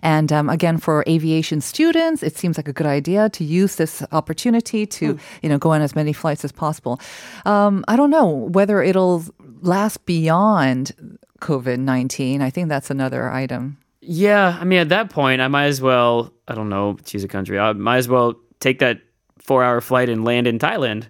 And 0.02 0.32
um, 0.32 0.48
again, 0.48 0.78
for 0.78 1.04
aviation 1.06 1.60
students, 1.60 2.22
it 2.22 2.36
seems 2.36 2.56
like 2.56 2.68
a 2.68 2.72
good 2.72 2.86
idea 2.86 3.28
to 3.30 3.44
use 3.44 3.76
this 3.76 4.02
opportunity 4.12 4.86
to, 4.86 5.18
you 5.42 5.48
know, 5.48 5.58
go 5.58 5.70
on 5.70 5.82
as 5.82 5.94
many 5.94 6.12
flights 6.12 6.44
as 6.44 6.52
possible. 6.52 7.00
Um, 7.44 7.84
I 7.88 7.96
don't 7.96 8.10
know 8.10 8.26
whether 8.26 8.82
it'll 8.82 9.24
last 9.62 10.04
beyond 10.06 10.92
COVID 11.40 11.78
19. 11.78 12.42
I 12.42 12.50
think 12.50 12.68
that's 12.68 12.90
another 12.90 13.30
item. 13.30 13.78
Yeah, 14.00 14.56
I 14.60 14.64
mean, 14.64 14.78
at 14.78 14.88
that 14.90 15.10
point, 15.10 15.40
I 15.40 15.48
might 15.48 15.66
as 15.66 15.80
well, 15.80 16.32
I 16.46 16.54
don't 16.54 16.68
know, 16.68 16.96
choose 17.04 17.24
a 17.24 17.28
country. 17.28 17.58
I 17.58 17.72
might 17.72 17.98
as 17.98 18.08
well 18.08 18.34
take 18.60 18.78
that 18.78 19.00
four 19.38 19.64
hour 19.64 19.80
flight 19.80 20.08
and 20.08 20.24
land 20.24 20.46
in 20.46 20.58
Thailand. 20.58 21.06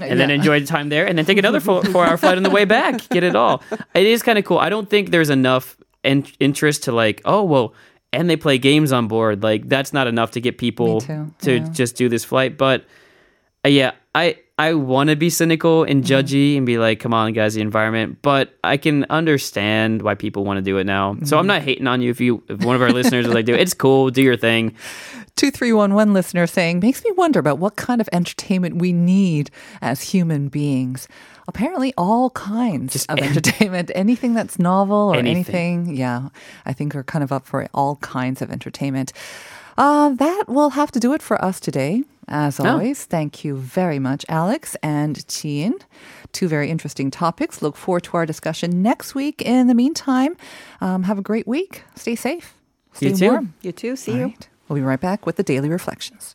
And 0.00 0.18
then 0.20 0.30
enjoy 0.30 0.60
the 0.60 0.66
time 0.66 0.88
there, 0.88 1.06
and 1.06 1.18
then 1.18 1.24
take 1.24 1.38
another 1.38 1.60
four, 1.60 1.82
four 1.84 2.04
hour 2.04 2.16
flight 2.16 2.36
on 2.36 2.42
the 2.42 2.50
way 2.50 2.64
back. 2.64 3.08
Get 3.08 3.22
it 3.22 3.36
all. 3.36 3.62
It 3.94 4.06
is 4.06 4.22
kind 4.22 4.38
of 4.38 4.44
cool. 4.44 4.58
I 4.58 4.68
don't 4.68 4.88
think 4.88 5.10
there's 5.10 5.30
enough 5.30 5.76
in- 6.04 6.26
interest 6.40 6.84
to 6.84 6.92
like, 6.92 7.20
oh, 7.24 7.42
well, 7.44 7.74
and 8.12 8.28
they 8.30 8.36
play 8.36 8.58
games 8.58 8.92
on 8.92 9.08
board. 9.08 9.42
Like, 9.42 9.68
that's 9.68 9.92
not 9.92 10.06
enough 10.06 10.30
to 10.32 10.40
get 10.40 10.58
people 10.58 11.00
to 11.00 11.32
yeah. 11.44 11.68
just 11.70 11.96
do 11.96 12.08
this 12.08 12.24
flight. 12.24 12.56
But 12.56 12.84
uh, 13.64 13.68
yeah, 13.68 13.92
I 14.14 14.38
I 14.58 14.74
want 14.74 15.10
to 15.10 15.16
be 15.16 15.30
cynical 15.30 15.84
and 15.84 16.02
Mm-hmm. 16.02 16.12
judgy 16.12 16.56
and 16.56 16.66
be 16.66 16.78
like, 16.78 16.98
come 17.00 17.14
on, 17.14 17.32
guys, 17.32 17.54
the 17.54 17.60
environment. 17.60 18.18
But 18.22 18.58
I 18.64 18.76
can 18.76 19.06
understand 19.08 20.02
why 20.02 20.14
people 20.16 20.44
want 20.44 20.58
to 20.58 20.62
do 20.62 20.78
it 20.78 20.84
now. 20.84 21.16
So 21.24 21.36
I'm 21.38 21.42
Mm-hmm. 21.42 21.46
not 21.46 21.62
hating 21.62 21.86
on 21.86 22.00
you 22.02 22.10
if 22.10 22.20
you 22.20 22.42
if 22.48 22.64
one 22.64 22.74
of 22.76 22.82
our 22.82 22.90
listeners 22.90 23.26
is 23.26 23.32
like, 23.32 23.46
do. 23.46 23.54
It's 23.54 23.74
cool, 23.74 24.10
do 24.10 24.20
your 24.22 24.36
thing. 24.36 24.74
2311 25.36 26.12
listener 26.14 26.46
saying, 26.48 26.80
makes 26.80 27.04
me 27.04 27.12
wonder 27.12 27.38
about 27.38 27.58
what 27.58 27.76
kind 27.76 28.00
of 28.00 28.08
entertainment 28.12 28.76
we 28.76 28.92
need 28.92 29.50
as 29.80 30.02
human 30.02 30.48
beings. 30.48 31.06
Apparently, 31.46 31.94
all 31.96 32.30
kinds 32.30 32.92
Just 32.92 33.10
of 33.10 33.18
entertainment. 33.20 33.90
Anything 33.94 34.34
that's 34.34 34.58
novel 34.58 34.96
or 35.14 35.16
Anything. 35.16 35.78
anything. 35.86 35.96
Yeah, 35.96 36.28
I 36.66 36.72
think 36.72 36.94
are 36.96 37.04
kind 37.04 37.22
of 37.22 37.30
up 37.32 37.46
for 37.46 37.68
all 37.72 37.96
kinds 37.96 38.42
of 38.42 38.50
entertainment. 38.50 39.12
Uh, 39.78 40.10
that 40.10 40.44
will 40.48 40.70
have 40.70 40.90
to 40.90 40.98
do 41.00 41.12
it 41.14 41.22
for 41.22 41.42
us 41.42 41.60
today. 41.60 42.02
As 42.30 42.60
Oh. 42.60 42.66
always, 42.66 43.04
thank 43.06 43.42
you 43.44 43.56
very 43.56 43.98
much, 43.98 44.26
Alex 44.28 44.76
and 44.82 45.26
Jean. 45.28 45.74
Two 46.32 46.46
very 46.48 46.68
interesting 46.68 47.10
topics. 47.10 47.62
Look 47.62 47.76
forward 47.76 48.02
to 48.04 48.16
our 48.18 48.26
discussion 48.26 48.82
next 48.82 49.14
week. 49.14 49.40
In 49.40 49.66
the 49.66 49.74
meantime, 49.74 50.36
um, 50.82 51.04
have 51.04 51.16
a 51.18 51.22
great 51.22 51.46
week. 51.46 51.84
Stay 51.94 52.16
safe. 52.16 52.54
Stay 52.92 53.08
You 53.10 53.16
too. 53.16 53.30
warm. 53.30 53.54
You 53.62 53.72
too. 53.72 53.96
See 53.96 54.12
All 54.12 54.18
you. 54.18 54.24
right. 54.24 54.48
We'll 54.68 54.76
be 54.76 54.82
right 54.82 55.00
back 55.00 55.24
with 55.24 55.36
the 55.36 55.42
daily 55.42 55.70
reflections. 55.70 56.34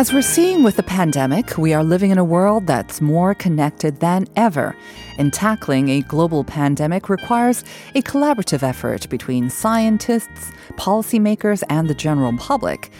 As 0.00 0.14
we're 0.14 0.22
seeing 0.22 0.62
with 0.62 0.76
the 0.76 0.82
pandemic, 0.82 1.58
we 1.58 1.74
are 1.74 1.84
living 1.84 2.10
in 2.10 2.16
a 2.16 2.24
world 2.24 2.66
that's 2.66 3.02
more 3.02 3.34
connected 3.34 4.00
than 4.00 4.26
ever. 4.34 4.74
And 5.18 5.30
tackling 5.30 5.90
a 5.90 6.00
global 6.00 6.42
pandemic 6.42 7.10
requires 7.10 7.64
a 7.94 8.00
collaborative 8.00 8.62
effort 8.62 9.10
between 9.10 9.50
scientists, 9.50 10.52
policymakers, 10.78 11.62
and 11.68 11.86
the 11.86 11.92
general 11.92 12.34
public. 12.38 12.90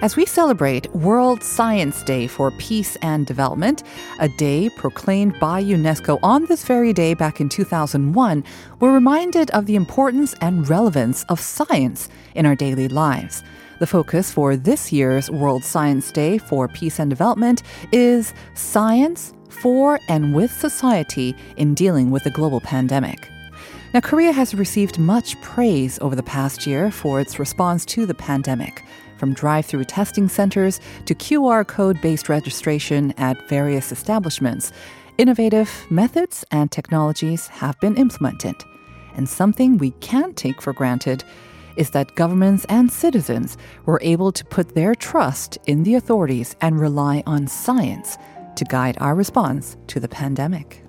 As 0.00 0.14
we 0.14 0.26
celebrate 0.26 0.94
World 0.94 1.42
Science 1.42 2.04
Day 2.04 2.28
for 2.28 2.52
Peace 2.52 2.96
and 3.02 3.26
Development, 3.26 3.82
a 4.20 4.28
day 4.28 4.70
proclaimed 4.70 5.36
by 5.40 5.60
UNESCO 5.60 6.20
on 6.22 6.46
this 6.46 6.64
very 6.64 6.92
day 6.92 7.14
back 7.14 7.40
in 7.40 7.48
2001, 7.48 8.44
we're 8.78 8.94
reminded 8.94 9.50
of 9.50 9.66
the 9.66 9.74
importance 9.74 10.36
and 10.40 10.68
relevance 10.68 11.24
of 11.24 11.40
science 11.40 12.08
in 12.36 12.46
our 12.46 12.54
daily 12.54 12.86
lives. 12.86 13.42
The 13.80 13.88
focus 13.88 14.30
for 14.30 14.54
this 14.54 14.92
year's 14.92 15.32
World 15.32 15.64
Science 15.64 16.12
Day 16.12 16.38
for 16.38 16.68
Peace 16.68 17.00
and 17.00 17.10
Development 17.10 17.64
is 17.90 18.34
science 18.54 19.34
for 19.48 19.98
and 20.08 20.32
with 20.32 20.52
society 20.52 21.34
in 21.56 21.74
dealing 21.74 22.12
with 22.12 22.22
the 22.22 22.30
global 22.30 22.60
pandemic. 22.60 23.28
Now, 23.92 24.00
Korea 24.00 24.30
has 24.30 24.54
received 24.54 24.98
much 25.00 25.40
praise 25.40 25.98
over 26.00 26.14
the 26.14 26.22
past 26.22 26.68
year 26.68 26.92
for 26.92 27.20
its 27.20 27.40
response 27.40 27.84
to 27.86 28.06
the 28.06 28.14
pandemic, 28.14 28.84
from 29.18 29.34
drive 29.34 29.66
through 29.66 29.84
testing 29.84 30.28
centers 30.28 30.80
to 31.06 31.14
QR 31.14 31.66
code 31.66 32.00
based 32.00 32.28
registration 32.28 33.12
at 33.18 33.48
various 33.48 33.92
establishments. 33.92 34.72
Innovative 35.18 35.86
methods 35.90 36.44
and 36.50 36.70
technologies 36.70 37.48
have 37.48 37.78
been 37.80 37.96
implemented. 37.96 38.54
And 39.16 39.28
something 39.28 39.76
we 39.76 39.90
can't 40.00 40.36
take 40.36 40.62
for 40.62 40.72
granted 40.72 41.24
is 41.76 41.90
that 41.90 42.14
governments 42.14 42.64
and 42.68 42.90
citizens 42.90 43.56
were 43.84 44.00
able 44.02 44.32
to 44.32 44.44
put 44.44 44.74
their 44.74 44.94
trust 44.94 45.58
in 45.66 45.82
the 45.82 45.94
authorities 45.94 46.56
and 46.60 46.78
rely 46.78 47.22
on 47.26 47.46
science 47.46 48.16
to 48.56 48.64
guide 48.64 48.96
our 49.00 49.14
response 49.14 49.76
to 49.86 50.00
the 50.00 50.08
pandemic. 50.08 50.84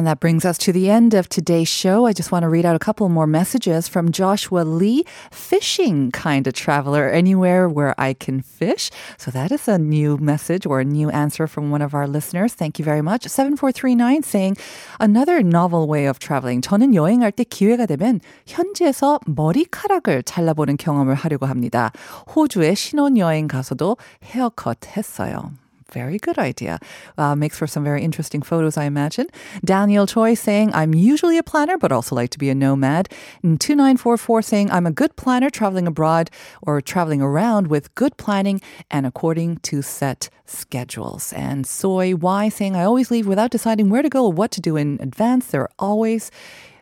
And 0.00 0.06
that 0.06 0.20
brings 0.20 0.44
us 0.44 0.58
to 0.58 0.72
the 0.72 0.90
end 0.90 1.14
of 1.14 1.28
today's 1.28 1.68
show. 1.68 2.06
I 2.06 2.12
just 2.12 2.32
want 2.32 2.42
to 2.42 2.48
read 2.48 2.64
out 2.64 2.76
a 2.76 2.78
couple 2.78 3.08
more 3.08 3.26
messages 3.26 3.88
from 3.88 4.10
Joshua 4.10 4.60
Lee, 4.60 5.04
fishing 5.30 6.10
kind 6.10 6.46
of 6.46 6.54
traveler, 6.54 7.08
anywhere 7.08 7.68
where 7.68 7.94
I 7.98 8.14
can 8.14 8.42
fish. 8.42 8.90
So 9.18 9.30
that 9.30 9.52
is 9.52 9.68
a 9.68 9.78
new 9.78 10.16
message 10.18 10.66
or 10.66 10.80
a 10.80 10.84
new 10.84 11.10
answer 11.10 11.46
from 11.46 11.70
one 11.70 11.82
of 11.82 11.94
our 11.94 12.06
listeners. 12.06 12.54
Thank 12.54 12.78
you 12.78 12.84
very 12.84 13.02
much. 13.02 13.26
7439 13.28 14.22
saying, 14.22 14.56
another 15.00 15.42
novel 15.42 15.86
way 15.86 16.06
of 16.06 16.18
traveling. 16.18 16.60
저는 16.60 16.94
여행할 16.94 17.32
때 17.32 17.44
기회가 17.44 17.86
되면 17.86 18.20
현지에서 18.46 19.20
머리카락을 19.26 20.22
잘라보는 20.22 20.76
경험을 20.76 21.14
하려고 21.14 21.46
합니다. 21.46 21.92
호주에 22.34 22.74
신혼여행 22.74 23.48
가서도 23.48 23.96
헤어컷 24.24 24.96
했어요. 24.96 25.52
Very 25.91 26.17
good 26.17 26.37
idea. 26.37 26.79
Uh, 27.17 27.35
makes 27.35 27.57
for 27.57 27.67
some 27.67 27.83
very 27.83 28.01
interesting 28.01 28.41
photos, 28.41 28.77
I 28.77 28.85
imagine. 28.85 29.27
Daniel 29.63 30.07
Choi 30.07 30.33
saying, 30.35 30.73
I'm 30.73 30.93
usually 30.93 31.37
a 31.37 31.43
planner, 31.43 31.77
but 31.77 31.91
also 31.91 32.15
like 32.15 32.29
to 32.31 32.39
be 32.39 32.49
a 32.49 32.55
nomad. 32.55 33.09
And 33.43 33.59
2944 33.59 34.41
saying, 34.41 34.71
I'm 34.71 34.87
a 34.87 34.91
good 34.91 35.15
planner 35.15 35.49
traveling 35.49 35.87
abroad 35.87 36.29
or 36.61 36.79
traveling 36.81 37.21
around 37.21 37.67
with 37.67 37.93
good 37.95 38.15
planning 38.17 38.61
and 38.89 39.05
according 39.05 39.57
to 39.57 39.81
set 39.81 40.29
schedules. 40.45 41.33
And 41.33 41.67
Soy 41.67 42.15
Y 42.15 42.49
saying, 42.49 42.75
I 42.75 42.83
always 42.83 43.11
leave 43.11 43.27
without 43.27 43.51
deciding 43.51 43.89
where 43.89 44.01
to 44.01 44.09
go 44.09 44.25
or 44.25 44.31
what 44.31 44.51
to 44.51 44.61
do 44.61 44.77
in 44.77 44.97
advance. 45.01 45.47
There 45.47 45.61
are 45.61 45.71
always 45.77 46.31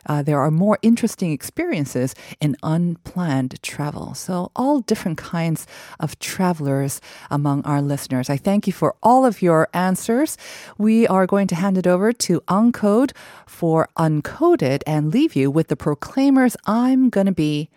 uh, 0.06 0.22
there 0.22 0.40
are 0.40 0.50
more 0.50 0.78
interesting 0.82 1.32
experiences 1.32 2.14
in 2.40 2.56
unplanned 2.62 3.62
travel. 3.62 4.14
So, 4.14 4.50
all 4.56 4.80
different 4.80 5.18
kinds 5.18 5.66
of 5.98 6.18
travelers 6.18 7.00
among 7.30 7.62
our 7.64 7.82
listeners. 7.82 8.30
I 8.30 8.36
thank 8.36 8.66
you 8.66 8.72
for 8.72 8.94
all 9.02 9.24
of 9.24 9.42
your 9.42 9.68
answers. 9.74 10.36
We 10.78 11.06
are 11.06 11.26
going 11.26 11.46
to 11.48 11.54
hand 11.54 11.78
it 11.78 11.86
over 11.86 12.12
to 12.12 12.40
Uncode 12.42 13.12
for 13.46 13.88
Uncoded 13.96 14.82
and 14.86 15.12
leave 15.12 15.36
you 15.36 15.50
with 15.50 15.68
the 15.68 15.76
proclaimers 15.76 16.56
I'm 16.66 17.10
going 17.10 17.26
to 17.26 17.32
be. 17.32 17.70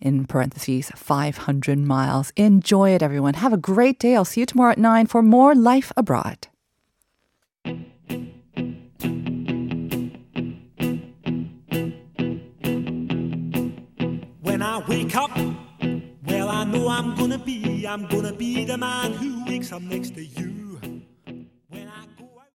In 0.00 0.26
parentheses, 0.26 0.92
500 0.94 1.76
miles. 1.76 2.32
Enjoy 2.36 2.90
it, 2.90 3.02
everyone. 3.02 3.34
Have 3.34 3.52
a 3.52 3.56
great 3.56 3.98
day. 3.98 4.14
I'll 4.14 4.24
see 4.24 4.40
you 4.40 4.46
tomorrow 4.46 4.70
at 4.70 4.78
9 4.78 5.06
for 5.06 5.22
more 5.22 5.56
Life 5.56 5.92
Abroad. 5.96 6.46
Wake 14.88 15.14
up, 15.14 15.30
well, 16.26 16.48
I 16.48 16.64
know 16.64 16.88
I'm 16.88 17.14
gonna 17.14 17.38
be, 17.38 17.86
I'm 17.86 18.06
gonna 18.06 18.32
be 18.32 18.64
the 18.64 18.78
man 18.78 19.12
who 19.12 19.44
wakes 19.44 19.72
up 19.72 19.82
next 19.82 20.14
to 20.14 20.24
you. 20.24 20.57